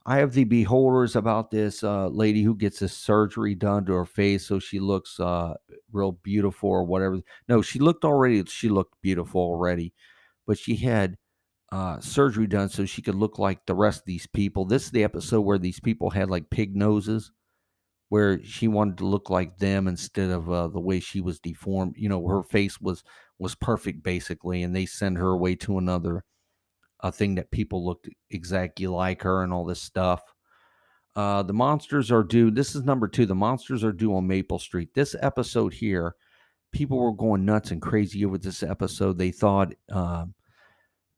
Eye 0.09 0.21
of 0.21 0.35
the 0.35 0.45
Beholder's 0.45 1.16
about 1.16 1.51
this 1.51 1.83
uh, 1.83 2.07
lady 2.07 2.45
who 2.45 2.55
gets 2.55 2.79
this 2.79 2.97
surgery 2.97 3.57
done 3.57 3.85
to 3.87 3.92
her 3.95 4.05
face 4.05 4.47
so 4.47 4.61
she 4.61 4.79
looks 4.79 5.19
uh, 5.19 5.55
real 5.90 6.12
beautiful 6.12 6.71
or 6.71 6.85
whatever 6.85 7.19
no 7.49 7.61
she 7.61 7.81
looked 7.81 8.05
already 8.05 8.45
she 8.45 8.69
looked 8.69 8.95
beautiful 9.03 9.40
already 9.40 9.92
but 10.47 10.59
she 10.59 10.77
had 10.77 11.16
uh, 11.72 11.98
surgery 12.00 12.46
done 12.46 12.68
so 12.68 12.85
she 12.85 13.02
could 13.02 13.14
look 13.14 13.38
like 13.38 13.66
the 13.66 13.74
rest 13.74 14.00
of 14.00 14.07
these 14.07 14.26
people 14.29 14.64
this 14.64 14.85
is 14.85 14.90
the 14.92 15.02
episode 15.02 15.40
where 15.40 15.59
these 15.59 15.81
people 15.81 16.11
had 16.11 16.31
like 16.31 16.48
pig 16.48 16.76
noses 16.76 17.33
where 18.09 18.42
she 18.44 18.68
wanted 18.68 18.98
to 18.98 19.07
look 19.07 19.31
like 19.31 19.59
them 19.59 19.88
instead 19.88 20.31
of 20.31 20.50
uh, 20.50 20.68
the 20.68 20.81
way 20.81 21.00
she 21.00 21.20
was 21.20 21.40
deformed. 21.40 21.94
You 21.96 22.09
know, 22.09 22.26
her 22.26 22.42
face 22.42 22.81
was 22.81 23.02
was 23.38 23.55
perfect 23.55 24.02
basically, 24.02 24.62
and 24.62 24.74
they 24.74 24.87
send 24.87 25.18
her 25.18 25.31
away 25.31 25.55
to 25.57 25.79
another 25.79 26.24
a 27.00 27.12
thing 27.12 27.35
that 27.35 27.50
people 27.50 27.85
looked 27.85 28.09
exactly 28.31 28.87
like 28.87 29.22
her 29.22 29.42
and 29.42 29.52
all 29.52 29.64
this 29.64 29.83
stuff. 29.83 30.22
Uh, 31.14 31.42
the 31.42 31.52
monsters 31.52 32.11
are 32.11 32.22
due. 32.22 32.50
This 32.50 32.74
is 32.74 32.85
number 32.85 33.09
two. 33.09 33.26
The 33.26 33.35
monsters 33.35 33.83
are 33.85 33.92
due 33.92 34.14
on 34.14 34.26
Maple 34.26 34.59
Street. 34.59 34.90
This 34.94 35.14
episode 35.20 35.74
here, 35.74 36.14
people 36.72 36.98
were 36.98 37.12
going 37.12 37.44
nuts 37.44 37.70
and 37.70 37.83
crazy 37.83 38.24
over 38.24 38.38
this 38.38 38.62
episode. 38.62 39.18
They 39.18 39.31
thought 39.31 39.74
uh, 39.90 40.26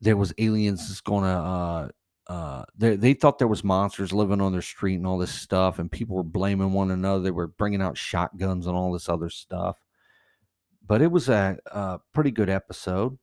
there 0.01 0.17
was 0.17 0.33
aliens 0.37 0.87
that's 0.87 1.01
going 1.01 1.23
to 1.23 1.29
uh, 1.29 1.89
uh, 2.29 2.63
they, 2.77 2.95
they 2.95 3.13
thought 3.15 3.39
there 3.39 3.47
was 3.47 3.63
monsters 3.63 4.13
living 4.13 4.39
on 4.39 4.51
their 4.51 4.61
street 4.61 4.95
and 4.95 5.07
all 5.07 5.17
this 5.17 5.33
stuff, 5.33 5.79
and 5.79 5.91
people 5.91 6.15
were 6.15 6.23
blaming 6.23 6.71
one 6.71 6.91
another. 6.91 7.23
They 7.23 7.31
were 7.31 7.47
bringing 7.47 7.81
out 7.81 7.97
shotguns 7.97 8.67
and 8.67 8.75
all 8.77 8.93
this 8.93 9.09
other 9.09 9.31
stuff. 9.31 9.77
But 10.85 11.01
it 11.01 11.11
was 11.11 11.27
a, 11.27 11.57
a 11.65 11.99
pretty 12.13 12.29
good 12.29 12.49
episode. 12.49 13.17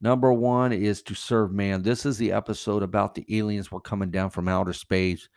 Number 0.00 0.32
one 0.32 0.72
is 0.72 1.02
to 1.02 1.14
serve 1.14 1.52
man. 1.52 1.82
This 1.82 2.06
is 2.06 2.16
the 2.16 2.30
episode 2.30 2.84
about 2.84 3.14
the 3.14 3.26
aliens 3.36 3.72
were 3.72 3.80
coming 3.80 4.12
down 4.12 4.30
from 4.30 4.46
outer 4.46 4.72
space, 4.72 5.28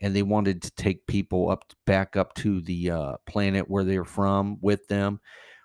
and 0.00 0.14
they 0.14 0.22
wanted 0.22 0.62
to 0.62 0.70
take 0.72 1.06
people 1.08 1.50
up 1.50 1.72
back 1.86 2.14
up 2.14 2.34
to 2.34 2.60
the 2.60 2.90
uh, 2.90 3.16
planet 3.26 3.68
where 3.68 3.82
they're 3.82 4.04
from 4.04 4.58
with 4.60 4.86
them. 4.86 5.18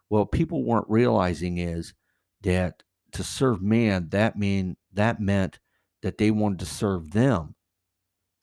Well, 0.09 0.25
people 0.25 0.63
weren't 0.63 0.89
realizing 0.89 1.59
is 1.59 1.93
that 2.41 2.81
to 3.13 3.23
serve 3.23 3.61
man 3.61 4.09
that 4.09 4.37
mean 4.37 4.75
that 4.93 5.19
meant 5.19 5.59
that 6.01 6.17
they 6.17 6.31
wanted 6.31 6.59
to 6.59 6.65
serve 6.65 7.11
them. 7.11 7.55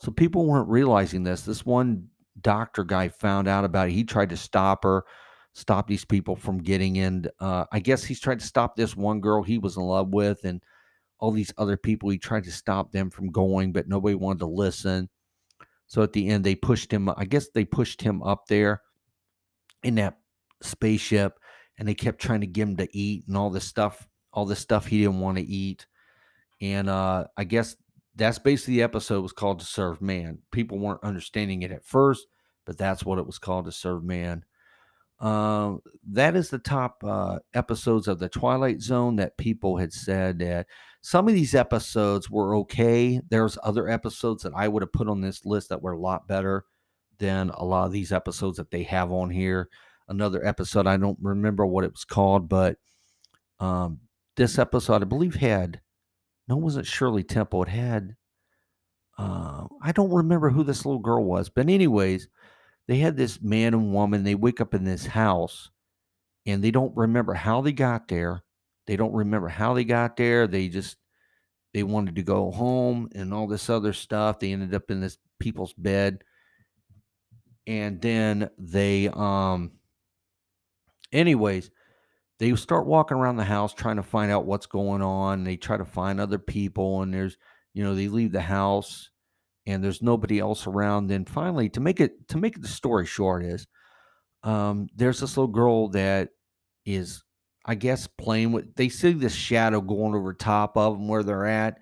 So 0.01 0.11
people 0.11 0.47
weren't 0.47 0.69
realizing 0.69 1.23
this. 1.23 1.43
This 1.43 1.65
one 1.65 2.09
doctor 2.41 2.85
guy 2.85 3.09
found 3.09 3.49
out 3.49 3.65
about 3.65 3.89
it. 3.89 3.93
He 3.93 4.05
tried 4.05 4.31
to 4.31 4.37
stop 4.37 4.85
her, 4.85 5.05
stop 5.53 5.87
these 5.87 6.05
people 6.05 6.37
from 6.37 6.59
getting 6.59 6.97
in. 6.97 7.27
Uh, 7.41 7.65
I 7.73 7.79
guess 7.79 8.05
he's 8.05 8.21
tried 8.21 8.41
to 8.41 8.47
stop 8.47 8.77
this 8.77 8.97
one 8.97 9.21
girl 9.21 9.43
he 9.43 9.59
was 9.59 9.77
in 9.77 9.83
love 9.83 10.09
with 10.09 10.45
and 10.45 10.61
all 11.19 11.31
these 11.31 11.55
other 11.57 11.77
people. 11.77 12.11
He 12.11 12.19
tried 12.19 12.45
to 12.45 12.53
stop 12.53 12.93
them 12.93 13.09
from 13.09 13.31
going, 13.31 13.73
but 13.73 13.89
nobody 13.89 14.15
wanted 14.15 14.41
to 14.41 14.47
listen. 14.47 15.09
So 15.87 16.03
at 16.03 16.13
the 16.13 16.29
end, 16.29 16.45
they 16.45 16.55
pushed 16.55 16.93
him. 16.93 17.09
I 17.09 17.25
guess 17.25 17.49
they 17.51 17.65
pushed 17.65 18.03
him 18.03 18.23
up 18.23 18.47
there 18.47 18.83
in 19.83 19.95
that 19.97 20.19
spaceship 20.63 21.39
and 21.79 21.87
they 21.87 21.95
kept 21.95 22.21
trying 22.21 22.41
to 22.41 22.47
get 22.47 22.63
him 22.63 22.77
to 22.77 22.89
eat 22.97 23.25
and 23.29 23.37
all 23.37 23.51
this 23.51 23.65
stuff, 23.65 24.07
all 24.35 24.45
this 24.45 24.59
stuff 24.59 24.87
he 24.87 24.99
didn't 24.99 25.21
want 25.21 25.39
to 25.39 25.45
eat. 25.45 25.87
And 26.61 26.91
uh, 26.91 27.27
I 27.37 27.45
guess 27.45 27.77
that's 28.17 28.39
basically 28.39 28.75
the 28.75 28.83
episode 28.83 29.23
was 29.23 29.33
called 29.33 29.61
to 29.61 29.65
serve 29.65 30.03
man. 30.03 30.39
People 30.51 30.79
weren't 30.79 31.05
understanding 31.05 31.63
it 31.63 31.71
at 31.71 31.85
first, 31.85 32.27
but 32.67 32.77
that's 32.77 33.05
what 33.05 33.19
it 33.19 33.27
was 33.27 33.39
called 33.39 33.65
to 33.67 33.73
serve 33.73 34.05
man. 34.05 34.45
Uh, 35.21 35.77
that 36.11 36.35
is 36.35 36.51
the 36.51 36.59
top 36.59 37.03
uh, 37.05 37.39
episodes 37.55 38.09
of 38.09 38.19
the 38.19 38.29
Twilight 38.29 38.81
Zone 38.81 39.17
that 39.17 39.39
people 39.39 39.77
had 39.77 39.93
said 39.93 40.41
that 40.41 40.67
some 41.01 41.29
of 41.29 41.35
these 41.35 41.55
episodes 41.55 42.29
were 42.29 42.57
okay. 42.57 43.21
There's 43.31 43.57
other 43.63 43.89
episodes 43.89 44.43
that 44.43 44.53
I 44.55 44.67
would 44.67 44.83
have 44.83 44.93
put 44.93 45.09
on 45.09 45.21
this 45.21 45.47
list 45.47 45.69
that 45.69 45.83
were 45.83 45.93
a 45.93 46.01
lot 46.01 46.27
better 46.27 46.65
than 47.19 47.51
a 47.51 47.65
lot 47.65 47.87
of 47.87 47.93
these 47.93 48.13
episodes 48.13 48.57
that 48.57 48.73
they 48.73 48.83
have 48.83 49.13
on 49.13 49.31
here. 49.31 49.69
Another 50.09 50.45
episode, 50.45 50.87
I 50.87 50.97
don't 50.97 51.19
remember 51.23 51.65
what 51.65 51.85
it 51.85 51.93
was 51.93 52.05
called, 52.05 52.49
but 52.49 52.77
um, 53.61 54.01
this 54.37 54.59
episode, 54.59 55.03
I 55.03 55.07
believe, 55.07 55.37
had 55.37 55.81
no, 56.49 56.59
it 56.59 56.63
wasn't 56.63 56.87
Shirley 56.87 57.23
Temple. 57.23 57.63
It 57.63 57.69
had, 57.71 58.17
uh, 59.19 59.67
I 59.83 59.93
don't 59.93 60.13
remember 60.13 60.51
who 60.51 60.63
this 60.63 60.85
little 60.85 61.01
girl 61.01 61.25
was, 61.25 61.49
but 61.49 61.69
anyways, 61.69 62.29
they 62.87 62.99
had 62.99 63.17
this 63.17 63.41
man 63.41 63.73
and 63.73 63.93
woman. 63.95 64.25
They 64.25 64.35
wake 64.35 64.61
up 64.61 64.75
in 64.75 64.85
this 64.85 65.07
house, 65.07 65.71
and 66.45 66.63
they 66.63 66.71
don't 66.71 66.95
remember 66.97 67.33
how 67.33 67.63
they 67.63 67.73
got 67.73 68.09
there. 68.09 68.43
they 68.87 68.97
don't 68.97 69.15
remember 69.15 69.49
how 69.49 69.75
they 69.75 69.85
got 69.85 70.17
there. 70.17 70.47
They 70.47 70.69
just 70.69 70.97
they 71.73 71.83
wanted 71.83 72.17
to 72.17 72.23
go 72.23 72.51
home 72.51 73.09
and 73.15 73.33
all 73.35 73.47
this 73.47 73.69
other 73.71 73.93
stuff. 73.93 74.39
They 74.39 74.53
ended 74.53 74.75
up 74.75 74.91
in 74.91 75.01
this 75.01 75.19
people's 75.41 75.73
bed. 75.73 76.23
And 77.67 78.01
then 78.01 78.51
they 78.59 79.09
um 79.09 79.73
anyways, 81.13 81.71
they 82.45 82.55
start 82.57 82.87
walking 82.87 83.17
around 83.17 83.37
the 83.37 83.45
house 83.45 83.73
trying 83.75 83.97
to 83.97 84.03
find 84.03 84.31
out 84.31 84.47
what's 84.47 84.67
going 84.67 85.03
on. 85.03 85.45
They 85.45 85.57
try 85.57 85.77
to 85.77 85.85
find 85.85 86.21
other 86.21 86.39
people 86.39 87.03
and 87.03 87.13
there's 87.13 87.37
you 87.75 87.83
know, 87.83 87.95
they 87.95 88.09
leave 88.09 88.33
the 88.33 88.41
house 88.41 89.11
and 89.67 89.83
there's 89.83 90.01
nobody 90.01 90.39
else 90.39 90.67
around. 90.67 91.09
Then 91.09 91.25
finally, 91.25 91.69
to 91.71 91.81
make 91.81 92.01
it 92.01 92.29
to 92.29 92.39
make 92.39 92.61
the 92.61 92.69
story 92.69 93.05
short, 93.05 93.45
is 93.45 93.67
um, 94.43 94.87
there's 94.95 95.21
this 95.21 95.37
little 95.37 95.53
girl 95.53 95.89
that 95.89 96.31
is, 96.87 97.23
I 97.67 97.75
guess, 97.75 98.07
playing 98.07 98.53
with. 98.53 98.75
They 98.77 98.89
see 98.89 99.13
this 99.13 99.35
shadow 99.35 99.81
going 99.81 100.15
over 100.15 100.33
top 100.33 100.77
of 100.77 100.95
them 100.95 101.09
where 101.09 101.25
they're 101.25 101.47
at, 101.47 101.79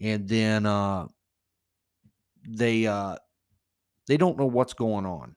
and 0.00 0.28
then 0.28 0.66
uh, 0.66 1.06
they 2.46 2.86
uh, 2.86 3.16
they 4.06 4.18
don't 4.18 4.38
know 4.38 4.46
what's 4.46 4.74
going 4.74 5.06
on. 5.06 5.34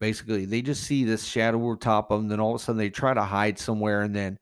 Basically, 0.00 0.44
they 0.44 0.62
just 0.62 0.84
see 0.84 1.04
this 1.04 1.24
shadow 1.24 1.58
over 1.62 1.76
top 1.76 2.10
of 2.10 2.20
them. 2.20 2.28
Then 2.28 2.40
all 2.40 2.54
of 2.54 2.60
a 2.60 2.64
sudden, 2.64 2.78
they 2.78 2.90
try 2.90 3.14
to 3.14 3.22
hide 3.22 3.58
somewhere, 3.58 4.02
and 4.02 4.14
then 4.14 4.38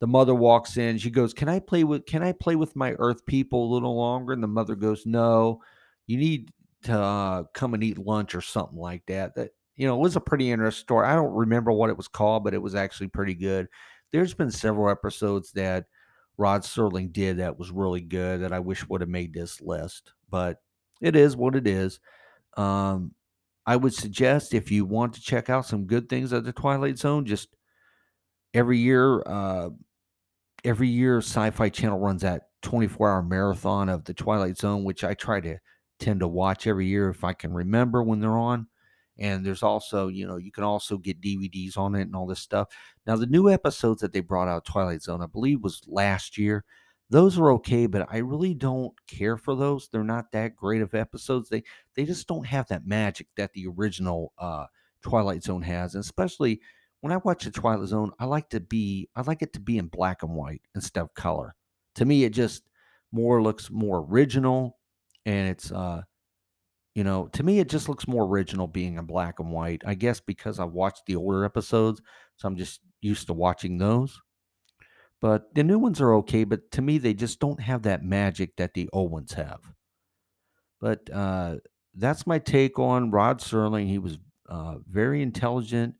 the 0.00 0.06
mother 0.06 0.34
walks 0.34 0.76
in. 0.76 0.98
She 0.98 1.10
goes, 1.10 1.32
"Can 1.32 1.48
I 1.48 1.60
play 1.60 1.84
with 1.84 2.06
Can 2.06 2.22
I 2.22 2.32
play 2.32 2.56
with 2.56 2.74
my 2.76 2.92
Earth 2.98 3.24
people 3.26 3.64
a 3.64 3.72
little 3.74 3.96
longer?" 3.96 4.32
And 4.32 4.42
the 4.42 4.48
mother 4.48 4.74
goes, 4.74 5.06
"No, 5.06 5.62
you 6.06 6.18
need 6.18 6.50
to 6.84 6.98
uh, 6.98 7.44
come 7.54 7.74
and 7.74 7.82
eat 7.84 7.98
lunch 7.98 8.34
or 8.34 8.40
something 8.40 8.78
like 8.78 9.06
that." 9.06 9.34
That 9.36 9.50
you 9.76 9.86
know, 9.86 9.96
it 9.96 10.02
was 10.02 10.16
a 10.16 10.20
pretty 10.20 10.50
interesting 10.50 10.84
story. 10.84 11.06
I 11.06 11.14
don't 11.14 11.34
remember 11.34 11.72
what 11.72 11.90
it 11.90 11.96
was 11.96 12.08
called, 12.08 12.44
but 12.44 12.54
it 12.54 12.62
was 12.62 12.74
actually 12.74 13.08
pretty 13.08 13.34
good. 13.34 13.68
There's 14.12 14.34
been 14.34 14.50
several 14.50 14.90
episodes 14.90 15.52
that 15.52 15.86
Rod 16.38 16.62
Serling 16.62 17.12
did 17.12 17.38
that 17.38 17.58
was 17.58 17.70
really 17.70 18.00
good 18.00 18.42
that 18.42 18.52
I 18.52 18.60
wish 18.60 18.88
would 18.88 19.00
have 19.00 19.10
made 19.10 19.32
this 19.32 19.60
list, 19.60 20.12
but 20.30 20.58
it 21.00 21.16
is 21.16 21.36
what 21.36 21.56
it 21.56 21.66
is. 21.66 22.00
Um, 22.56 23.12
I 23.66 23.76
would 23.76 23.94
suggest 23.94 24.54
if 24.54 24.70
you 24.70 24.84
want 24.84 25.14
to 25.14 25.20
check 25.20 25.50
out 25.50 25.66
some 25.66 25.86
good 25.86 26.08
things 26.08 26.32
at 26.32 26.44
the 26.44 26.52
Twilight 26.52 26.98
Zone, 26.98 27.24
just 27.24 27.48
every 28.54 28.78
year, 28.78 29.22
uh, 29.26 29.70
every 30.64 30.88
year, 30.88 31.18
Sci-Fi 31.18 31.68
Channel 31.70 31.98
runs 31.98 32.22
that 32.22 32.42
24-hour 32.62 33.22
marathon 33.22 33.88
of 33.88 34.04
the 34.04 34.14
Twilight 34.14 34.56
Zone, 34.56 34.84
which 34.84 35.02
I 35.02 35.14
try 35.14 35.40
to 35.40 35.58
tend 35.98 36.20
to 36.20 36.28
watch 36.28 36.66
every 36.66 36.86
year 36.86 37.08
if 37.08 37.24
I 37.24 37.32
can 37.32 37.52
remember 37.52 38.02
when 38.02 38.20
they're 38.20 38.38
on. 38.38 38.68
And 39.18 39.46
there's 39.46 39.62
also 39.62 40.08
you 40.08 40.26
know 40.26 40.36
you 40.36 40.52
can 40.52 40.62
also 40.62 40.98
get 40.98 41.22
dvds 41.22 41.78
on 41.78 41.94
it 41.94 42.02
and 42.02 42.14
all 42.14 42.26
this 42.26 42.40
stuff. 42.40 42.68
Now 43.06 43.16
the 43.16 43.26
new 43.26 43.48
episodes 43.50 44.02
that 44.02 44.12
they 44.12 44.20
brought 44.20 44.46
out 44.46 44.66
twilight 44.66 45.02
zone 45.02 45.22
i 45.22 45.26
believe 45.26 45.62
was 45.62 45.80
last 45.86 46.36
year 46.36 46.66
those 47.10 47.38
are 47.38 47.52
okay 47.52 47.86
but 47.86 48.06
i 48.10 48.18
really 48.18 48.54
don't 48.54 48.92
care 49.06 49.36
for 49.36 49.54
those 49.54 49.88
they're 49.88 50.04
not 50.04 50.32
that 50.32 50.56
great 50.56 50.82
of 50.82 50.94
episodes 50.94 51.48
they 51.48 51.62
they 51.94 52.04
just 52.04 52.26
don't 52.26 52.46
have 52.46 52.66
that 52.68 52.86
magic 52.86 53.28
that 53.36 53.52
the 53.52 53.66
original 53.66 54.32
uh 54.38 54.66
twilight 55.02 55.42
zone 55.42 55.62
has 55.62 55.94
and 55.94 56.02
especially 56.02 56.60
when 57.00 57.12
i 57.12 57.16
watch 57.18 57.44
the 57.44 57.50
twilight 57.50 57.88
zone 57.88 58.10
i 58.18 58.24
like 58.24 58.48
to 58.48 58.60
be 58.60 59.08
i 59.14 59.22
like 59.22 59.42
it 59.42 59.52
to 59.52 59.60
be 59.60 59.78
in 59.78 59.86
black 59.86 60.22
and 60.22 60.34
white 60.34 60.62
instead 60.74 61.00
of 61.00 61.14
color 61.14 61.54
to 61.94 62.04
me 62.04 62.24
it 62.24 62.30
just 62.30 62.64
more 63.12 63.42
looks 63.42 63.70
more 63.70 64.04
original 64.10 64.76
and 65.24 65.48
it's 65.48 65.70
uh 65.72 66.02
you 66.94 67.04
know, 67.04 67.28
to 67.34 67.42
me, 67.42 67.58
it 67.58 67.68
just 67.68 67.88
looks 67.90 68.08
more 68.08 68.24
original 68.24 68.66
being 68.66 68.96
in 68.96 69.04
black 69.04 69.38
and 69.38 69.50
white. 69.52 69.82
I 69.86 69.94
guess 69.94 70.18
because 70.20 70.58
I've 70.58 70.72
watched 70.72 71.02
the 71.06 71.16
older 71.16 71.44
episodes, 71.44 72.00
so 72.36 72.48
I'm 72.48 72.56
just 72.56 72.80
used 73.02 73.26
to 73.26 73.34
watching 73.34 73.76
those. 73.76 74.18
But 75.26 75.52
the 75.56 75.64
new 75.64 75.80
ones 75.80 76.00
are 76.00 76.14
okay, 76.18 76.44
but 76.44 76.70
to 76.70 76.80
me, 76.80 76.98
they 76.98 77.12
just 77.12 77.40
don't 77.40 77.60
have 77.60 77.82
that 77.82 78.04
magic 78.04 78.54
that 78.58 78.74
the 78.74 78.88
old 78.92 79.10
ones 79.10 79.32
have. 79.32 79.58
But 80.80 81.10
uh, 81.12 81.56
that's 81.96 82.28
my 82.28 82.38
take 82.38 82.78
on 82.78 83.10
Rod 83.10 83.40
Serling. 83.40 83.88
He 83.88 83.98
was 83.98 84.18
uh, 84.48 84.76
very 84.88 85.22
intelligent, 85.22 85.96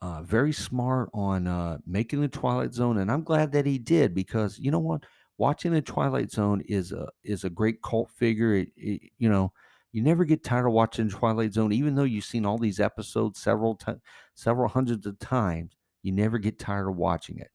uh, 0.00 0.22
very 0.22 0.54
smart 0.54 1.10
on 1.12 1.46
uh, 1.46 1.76
making 1.86 2.22
the 2.22 2.28
Twilight 2.28 2.72
Zone, 2.72 2.96
and 2.96 3.12
I'm 3.12 3.24
glad 3.24 3.52
that 3.52 3.66
he 3.66 3.76
did 3.76 4.14
because 4.14 4.58
you 4.58 4.70
know 4.70 4.78
what, 4.78 5.02
watching 5.36 5.74
the 5.74 5.82
Twilight 5.82 6.30
Zone 6.30 6.62
is 6.66 6.92
a 6.92 7.08
is 7.24 7.44
a 7.44 7.50
great 7.50 7.82
cult 7.82 8.08
figure. 8.16 8.54
It, 8.54 8.68
it, 8.74 9.02
you 9.18 9.28
know, 9.28 9.52
you 9.92 10.00
never 10.00 10.24
get 10.24 10.44
tired 10.44 10.66
of 10.66 10.72
watching 10.72 11.10
Twilight 11.10 11.52
Zone, 11.52 11.72
even 11.74 11.94
though 11.94 12.04
you've 12.04 12.24
seen 12.24 12.46
all 12.46 12.56
these 12.56 12.80
episodes 12.80 13.38
several 13.38 13.74
times, 13.74 14.00
several 14.34 14.70
hundreds 14.70 15.04
of 15.04 15.18
times. 15.18 15.76
You 16.02 16.12
never 16.12 16.38
get 16.38 16.58
tired 16.58 16.88
of 16.88 16.96
watching 16.96 17.38
it. 17.38 17.50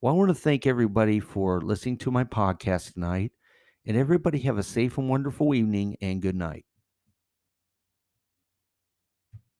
Well, 0.00 0.14
I 0.14 0.16
want 0.16 0.28
to 0.28 0.34
thank 0.34 0.66
everybody 0.66 1.20
for 1.20 1.60
listening 1.60 1.96
to 1.98 2.10
my 2.10 2.24
podcast 2.24 2.92
tonight, 2.94 3.32
and 3.86 3.96
everybody 3.96 4.40
have 4.40 4.58
a 4.58 4.62
safe 4.62 4.98
and 4.98 5.08
wonderful 5.08 5.54
evening 5.54 5.96
and 6.00 6.20
good 6.22 6.36
night. 6.36 6.64